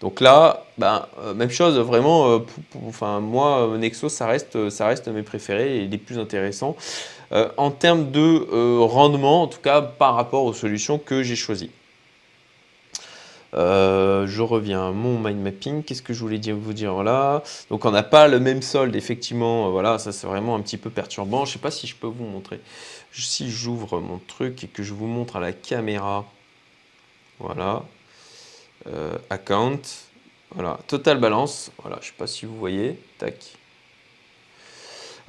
[0.00, 2.40] Donc là, ben, même chose, vraiment,
[3.20, 6.74] moi, Nexo, ça reste, ça reste mes préférés et les plus intéressants
[7.56, 11.70] en termes de rendement, en tout cas par rapport aux solutions que j'ai choisies.
[13.54, 15.82] Euh, je reviens à mon mind mapping.
[15.82, 17.42] Qu'est-ce que je voulais vous dire là?
[17.70, 19.70] Donc on n'a pas le même solde, effectivement.
[19.70, 21.44] Voilà, ça c'est vraiment un petit peu perturbant.
[21.44, 22.60] Je ne sais pas si je peux vous montrer.
[23.12, 26.24] Si j'ouvre mon truc et que je vous montre à la caméra,
[27.38, 27.82] voilà,
[28.86, 29.80] euh, account,
[30.54, 31.70] voilà, total balance.
[31.82, 32.98] Voilà, je ne sais pas si vous voyez.
[33.18, 33.36] Tac.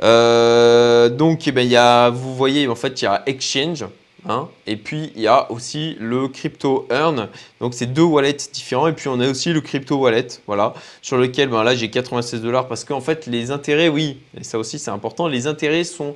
[0.02, 3.86] Euh, donc, eh ben, y a, vous voyez, en fait, il y a Exchange.
[4.28, 7.28] Hein, et puis, il y a aussi le Crypto Earn.
[7.60, 8.88] Donc, c'est deux wallets différents.
[8.88, 12.42] Et puis, on a aussi le Crypto Wallet, voilà, sur lequel, ben, là, j'ai 96
[12.42, 16.16] dollars parce qu'en fait, les intérêts, oui, et ça aussi, c'est important, les intérêts sont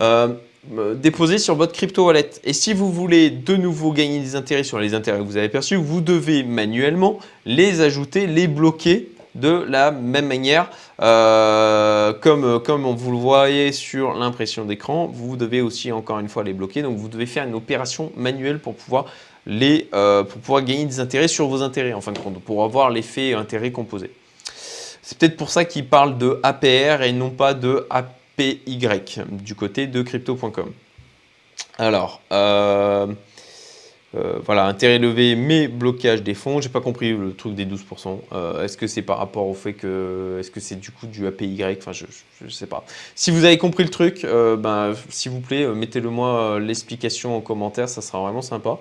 [0.00, 0.28] euh,
[0.94, 2.30] déposés sur votre Crypto Wallet.
[2.44, 5.50] Et si vous voulez de nouveau gagner des intérêts sur les intérêts que vous avez
[5.50, 10.70] perçus, vous devez manuellement les ajouter, les bloquer de la même manière,
[11.00, 16.52] euh, comme, vous le voyez sur l'impression d'écran, vous devez aussi encore une fois les
[16.52, 16.82] bloquer.
[16.82, 19.06] Donc vous devez faire une opération manuelle pour pouvoir,
[19.46, 22.64] les, euh, pour pouvoir gagner des intérêts sur vos intérêts, en fin de compte, pour
[22.64, 24.10] avoir l'effet intérêt composé.
[25.02, 28.78] C'est peut-être pour ça qu'il parle de APR et non pas de APY
[29.30, 30.72] du côté de crypto.com.
[31.78, 33.06] Alors, euh,
[34.14, 36.62] euh, voilà, intérêt levé, mais blocage des fonds.
[36.62, 38.18] J'ai pas compris le truc des 12%.
[38.32, 40.38] Euh, est-ce que c'est par rapport au fait que.
[40.40, 42.06] Est-ce que c'est du coup du APY Enfin, je,
[42.42, 42.86] ne sais pas.
[43.14, 47.40] Si vous avez compris le truc, euh, ben, s'il vous plaît, mettez-le moi l'explication en
[47.42, 48.78] commentaire, ça sera vraiment sympa.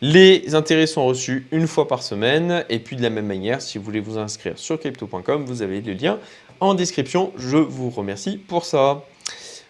[0.00, 2.64] Les intérêts sont reçus une fois par semaine.
[2.68, 5.80] Et puis de la même manière, si vous voulez vous inscrire sur crypto.com, vous avez
[5.80, 6.18] le lien
[6.60, 7.32] en description.
[7.36, 9.02] Je vous remercie pour ça.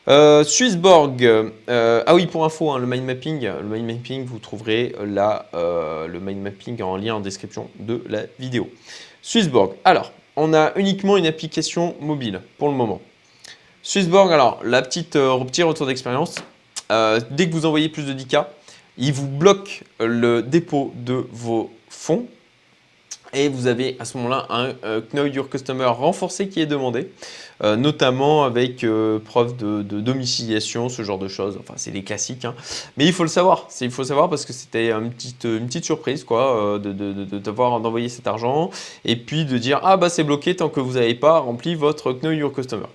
[0.09, 4.41] Euh, Swissborg, euh, ah oui, pour info, hein, le mind mapping, le mind mapping, vous
[4.41, 8.69] trouverez la, euh, le mind mapping en lien en description de la vidéo.
[9.23, 13.01] Swissborg, alors, on a uniquement une application mobile pour le moment.
[13.85, 16.37] Swissborg, alors, la petite, petit retour d'expérience,
[17.31, 18.47] dès que vous envoyez plus de 10K,
[18.99, 22.27] il vous bloque le dépôt de vos fonds
[23.33, 24.73] et vous avez à ce moment-là un
[25.13, 27.11] Know Your Customer renforcé qui est demandé.
[27.65, 31.59] Euh, notamment avec euh, preuve de, domiciliation, ce genre de choses.
[31.61, 32.45] Enfin, c'est les classiques.
[32.45, 32.57] Hein.
[32.97, 33.69] Mais il faut le savoir.
[33.81, 38.27] Il faut le savoir parce que c'était une petite, surprise quoi, euh, de, d'envoyer cet
[38.27, 38.71] argent
[39.05, 42.13] et puis de dire Ah, bah c'est bloqué tant que vous n'avez pas rempli votre
[42.13, 42.87] Know Your Customer.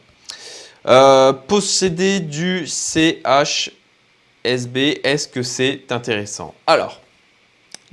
[1.47, 3.71] posséder du CHSB,
[5.03, 6.53] est-ce que c'est intéressant?
[6.65, 6.99] Alors,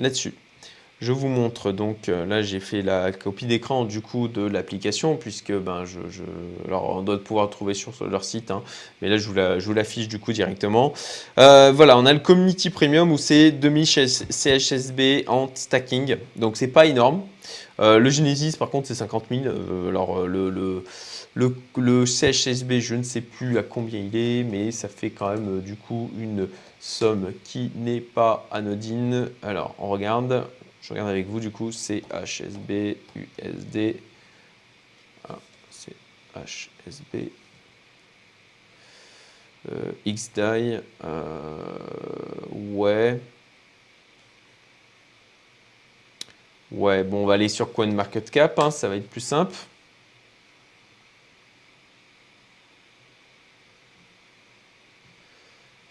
[0.00, 0.34] là-dessus,
[1.00, 5.16] je vous montre donc, euh, là j'ai fait la copie d'écran du coup de l'application
[5.16, 5.98] puisque ben, je,
[6.66, 8.62] alors on doit pouvoir trouver sur leur site, hein,
[9.02, 10.92] mais là je vous l'affiche du coup directement.
[11.38, 16.68] Euh, voilà, on a le Community Premium où c'est 2000 CHSB en stacking, donc c'est
[16.68, 17.22] pas énorme.
[17.80, 19.42] Euh, le Genesis par contre c'est 50 000,
[19.88, 20.84] alors le, le
[21.36, 25.30] le, le, CHSB, je ne sais plus à combien il est, mais ça fait quand
[25.30, 26.46] même du coup une
[26.78, 29.30] somme qui n'est pas anodine.
[29.42, 30.44] Alors, on regarde,
[30.84, 33.96] je regarde avec vous du coup, c'est HSB, USD.
[35.26, 35.38] Ah,
[35.70, 35.96] c'est
[36.36, 37.30] HSB.
[39.72, 40.80] Euh, XDAI.
[41.04, 41.62] Euh,
[42.52, 43.18] ouais.
[46.70, 49.56] Ouais, bon, on va aller sur CoinMarketCap, hein, ça va être plus simple.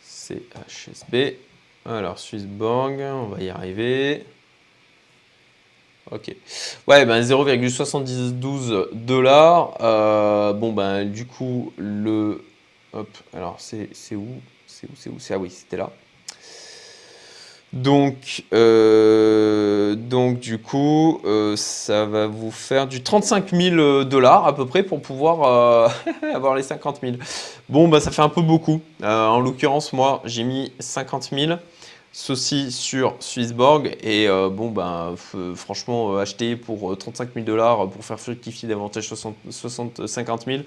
[0.01, 1.37] C'est HSB.
[1.85, 4.23] Alors, Swissborg, on va y arriver.
[6.11, 6.35] Ok.
[6.87, 9.77] Ouais, ben 0,72 dollars.
[9.81, 12.43] Euh, bon, ben du coup, le.
[12.93, 14.27] Hop, alors c'est où?
[14.67, 15.17] C'est où C'est où?
[15.31, 15.89] Ah oui, c'était là.
[17.71, 24.53] Donc, euh, donc du coup, euh, ça va vous faire du 35 000 dollars à
[24.55, 25.89] peu près pour pouvoir
[26.35, 27.13] avoir les 50 000.
[27.69, 28.81] Bon, bah ça fait un peu beaucoup.
[29.01, 31.53] en l'occurrence, moi, j'ai mis 50 000
[32.13, 33.97] ceci sur Swissborg.
[34.01, 35.15] Et euh, bon, ben,
[35.55, 40.45] franchement, euh, acheter pour 35 euh, 000 dollars pour faire fructifier davantage 60, 60 50
[40.45, 40.59] 000,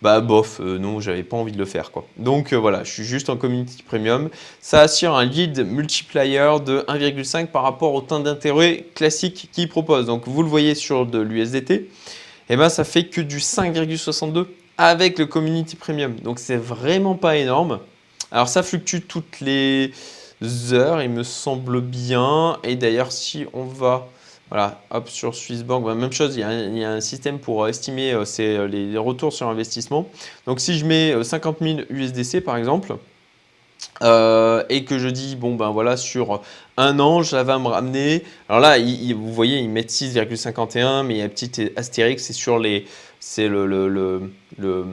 [0.00, 2.06] bah bof, non, j'avais pas envie de le faire quoi.
[2.18, 4.28] Donc voilà, je suis juste en community premium.
[4.60, 10.04] Ça assure un lead multiplier de 1,5 par rapport au temps d'intérêt classique qu'il propose.
[10.04, 11.88] Donc vous le voyez sur de l'USDT, et
[12.50, 14.46] eh ben ça fait que du 5,62
[14.76, 16.14] avec le community premium.
[16.16, 17.80] Donc c'est vraiment pas énorme.
[18.30, 19.92] Alors ça fluctue toutes les
[20.72, 22.58] heures, il me semble bien.
[22.64, 24.08] Et d'ailleurs, si on va
[24.48, 28.24] voilà, hop, sur Swissbank, bah, même chose, il y, a un, système pour estimer euh,
[28.38, 30.08] euh, les, retours sur investissement.
[30.46, 32.96] Donc si je mets 50 000 USDC par exemple,
[34.02, 36.42] euh, et que je dis, bon ben voilà, sur
[36.76, 38.22] un an, ça va me ramener.
[38.48, 42.32] Alors là, vous voyez, ils mettent 6,51, mais il y a un petit astérix, c'est
[42.32, 42.86] sur les,
[43.18, 44.84] c'est le, le,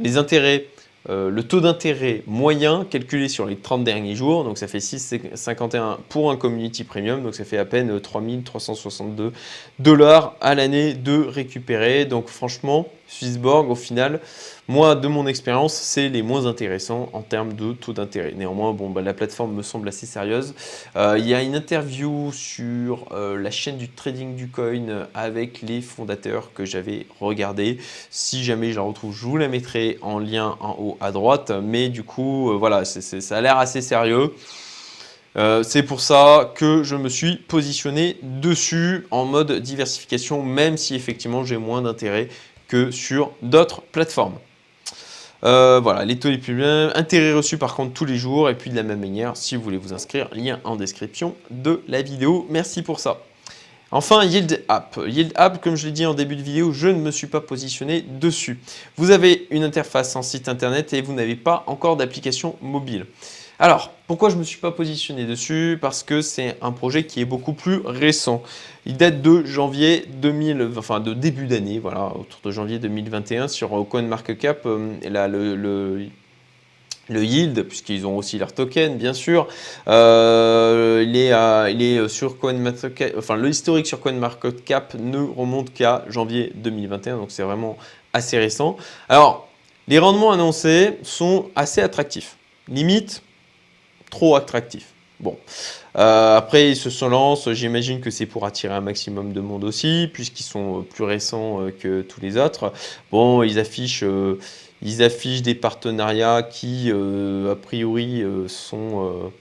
[0.00, 0.66] les intérêts
[1.10, 4.44] euh, le taux d'intérêt moyen calculé sur les 30 derniers jours.
[4.44, 7.22] Donc ça fait 6,51 pour un community premium.
[7.22, 9.32] Donc ça fait à peine 3362
[9.78, 12.06] dollars à l'année de récupérer.
[12.06, 12.88] Donc franchement,
[13.18, 14.20] Swissborg, au final,
[14.66, 18.32] moi, de mon expérience, c'est les moins intéressants en termes de taux d'intérêt.
[18.36, 20.54] Néanmoins, bon, bah, la plateforme me semble assez sérieuse.
[20.96, 25.62] Euh, il y a une interview sur euh, la chaîne du trading du coin avec
[25.62, 27.78] les fondateurs que j'avais regardé.
[28.10, 31.52] Si jamais je la retrouve, je vous la mettrai en lien en haut à droite.
[31.62, 34.32] Mais du coup, euh, voilà, ça a l'air assez sérieux.
[35.62, 41.44] c'est pour ça que je me suis positionné dessus en mode diversification, même si effectivement
[41.44, 42.28] j'ai moins d'intérêt
[42.74, 44.34] que sur d'autres plateformes.
[45.44, 46.90] Euh, voilà, les taux les plus bien.
[46.96, 48.50] Intérêt reçu par contre tous les jours.
[48.50, 51.82] Et puis de la même manière, si vous voulez vous inscrire, lien en description de
[51.86, 52.48] la vidéo.
[52.50, 53.18] Merci pour ça.
[53.92, 54.98] Enfin, Yield App.
[55.06, 57.40] Yield App, comme je l'ai dit en début de vidéo, je ne me suis pas
[57.40, 58.58] positionné dessus.
[58.96, 63.06] Vous avez une interface en site internet et vous n'avez pas encore d'application mobile.
[63.64, 65.78] Alors, pourquoi je ne me suis pas positionné dessus?
[65.80, 68.42] Parce que c'est un projet qui est beaucoup plus récent.
[68.84, 73.70] Il date de janvier 2000, enfin de début d'année, voilà, autour de janvier 2021 sur
[73.88, 74.66] CoinMarketCap.
[74.66, 74.98] Euh,
[75.56, 76.10] le,
[77.08, 79.48] le, yield, puisqu'ils ont aussi leur token, bien sûr.
[79.88, 81.32] Euh, il, est
[81.72, 87.30] il est sur CoinMarketCap, enfin le historique sur CoinMarketCap ne remonte qu'à janvier 2021, donc
[87.30, 87.78] c'est vraiment
[88.12, 88.76] assez récent.
[89.08, 89.48] Alors,
[89.88, 92.36] les rendements annoncés sont assez attractifs.
[92.68, 93.22] Limite,
[94.10, 94.94] trop attractif.
[95.20, 95.38] Bon,
[95.96, 100.10] euh, après ils se lancent, j'imagine que c'est pour attirer un maximum de monde aussi,
[100.12, 102.72] puisqu'ils sont euh, plus récents euh, que tous les autres.
[103.12, 104.04] Bon, ils affichent,
[104.82, 109.32] ils affichent des partenariats qui, a priori, sont,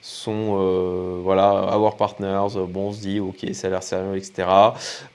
[0.00, 2.48] sont voilà, avoir partners.
[2.68, 4.48] Bon, on se dit, ok, ça a l'air sérieux, etc.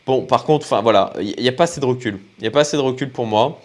[0.06, 2.20] Bon, par contre, enfin voilà, il n'y a pas assez de recul.
[2.38, 3.60] Il n'y a pas assez de recul pour moi.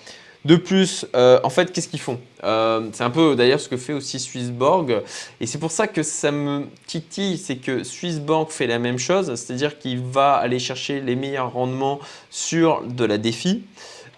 [0.44, 3.76] De plus, euh, en fait, qu'est-ce qu'ils font euh, C'est un peu d'ailleurs ce que
[3.76, 5.02] fait aussi Swissborg.
[5.40, 9.34] Et c'est pour ça que ça me titille, c'est que Swissborg fait la même chose,
[9.34, 11.98] c'est-à-dire qu'il va aller chercher les meilleurs rendements
[12.30, 13.64] sur de la défi.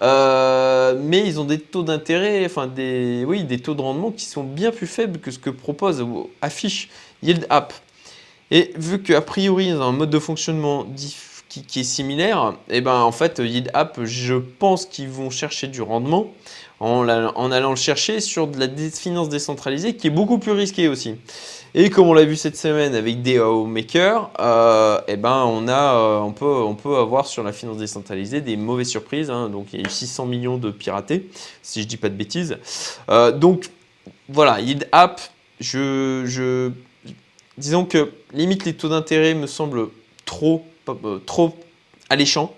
[0.02, 4.24] Euh, mais ils ont des taux d'intérêt, enfin des, oui, des taux de rendement qui
[4.24, 6.04] sont bien plus faibles que ce que propose
[6.40, 6.88] affiche
[7.22, 7.74] Yield App.
[8.50, 12.76] Et vu qu'a priori, ils ont un mode de fonctionnement différent, qui, est similaire, et
[12.76, 16.32] eh ben en fait Yield App, je pense qu'ils vont chercher du rendement
[16.78, 21.16] en, allant le chercher sur de la finance décentralisée qui est beaucoup plus risquée aussi.
[21.74, 25.94] Et comme on l'a vu cette semaine avec DAO Maker, euh, eh ben on, a,
[25.94, 29.30] euh, on, peut, on peut avoir sur la finance décentralisée des mauvaises surprises.
[29.30, 29.48] Hein.
[29.50, 31.28] donc il y a eu 600 millions de piratés,
[31.62, 32.56] si je dis pas de bêtises.
[33.10, 33.70] Euh, donc
[34.28, 35.20] voilà, Yield App,
[35.60, 36.70] je, je,
[37.58, 39.88] disons que limite les taux d'intérêt me semblent
[40.24, 40.64] trop
[41.26, 41.58] trop
[42.08, 42.54] alléchant.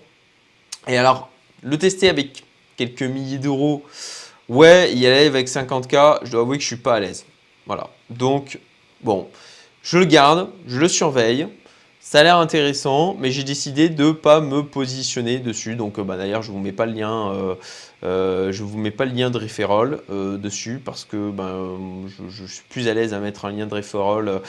[0.87, 1.29] Et alors,
[1.61, 2.43] le tester avec
[2.75, 3.83] quelques milliers d'euros,
[4.49, 7.25] ouais, y aller avec 50K, je dois avouer que je suis pas à l'aise.
[7.65, 7.89] Voilà.
[8.09, 8.59] Donc,
[9.01, 9.29] bon,
[9.81, 11.47] je le garde, je le surveille.
[12.05, 15.77] Ça a l'air intéressant, mais j'ai décidé de ne pas me positionner dessus.
[15.77, 17.55] Donc euh, bah, d'ailleurs, je ne vous mets pas le lien, euh,
[18.03, 21.79] euh, vous mets pas le lien de referral dessus parce que ben,
[22.29, 24.41] je, suis plus à l'aise à mettre un lien de referral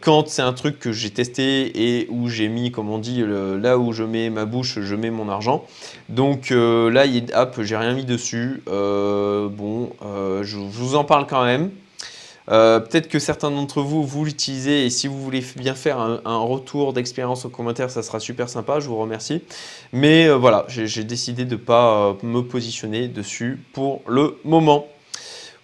[0.00, 3.76] quand c'est un truc que j'ai testé et où j'ai mis, comme on dit, là
[3.76, 5.66] où je mets ma bouche, je mets mon argent.
[6.08, 8.62] Donc là, App, j'ai rien mis dessus.
[8.66, 11.70] bon, je vous en parle quand même.
[12.50, 16.38] Euh, peut-être que certains d'entre vous, vous l'utilisez et si vous voulez bien faire un,
[16.38, 19.42] retour d'expérience au commentaire, ça sera super sympa, je vous remercie.
[19.92, 24.86] Mais euh, voilà, j'ai décidé de ne pas euh, me positionner dessus pour le moment.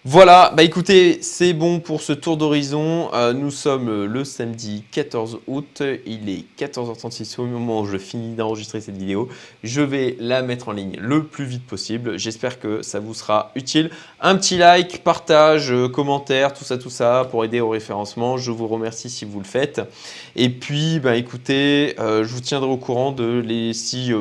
[0.05, 3.09] Voilà, bah écoutez, c'est bon pour ce tour d'horizon.
[3.13, 5.81] Euh, nous sommes le samedi 14 août.
[6.05, 9.29] Il est 14h36 au moment où je finis d'enregistrer cette vidéo.
[9.63, 12.19] Je vais la mettre en ligne le plus vite possible.
[12.19, 13.91] J'espère que ça vous sera utile.
[14.19, 18.35] Un petit like, partage, euh, commentaire, tout ça, tout ça pour aider au référencement.
[18.35, 19.79] Je vous remercie si vous le faites.
[20.35, 24.11] Et puis, bah écoutez, euh, je vous tiendrai au courant de les, si,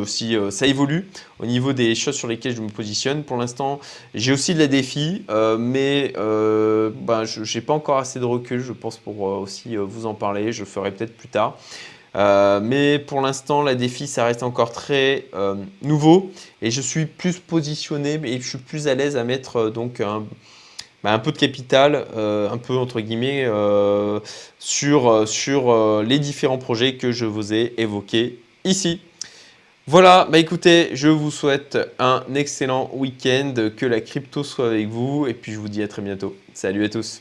[0.50, 1.08] ça évolue
[1.40, 3.24] au niveau des choses sur lesquelles je me positionne.
[3.24, 3.80] Pour l'instant,
[4.14, 5.24] j'ai aussi de la défi
[6.16, 9.82] euh, ben, je n'ai pas encore assez de recul, je pense, pour euh, aussi euh,
[9.82, 10.52] vous en parler.
[10.52, 11.56] Je ferai peut-être plus tard.
[12.14, 15.26] mais pour l'instant, la défi, ça reste encore très
[15.80, 20.00] nouveau et je suis plus positionné et je suis plus à l'aise à mettre donc
[20.00, 20.24] un,
[21.02, 23.48] ben, un, peu de capital, un peu entre guillemets,
[24.58, 29.00] sur, sur les différents projets que je vous ai évoqués ici.
[29.88, 35.26] Voilà, bah écoutez, je vous souhaite un excellent week-end, que la crypto soit avec vous,
[35.26, 36.36] et puis je vous dis à très bientôt.
[36.54, 37.20] Salut à tous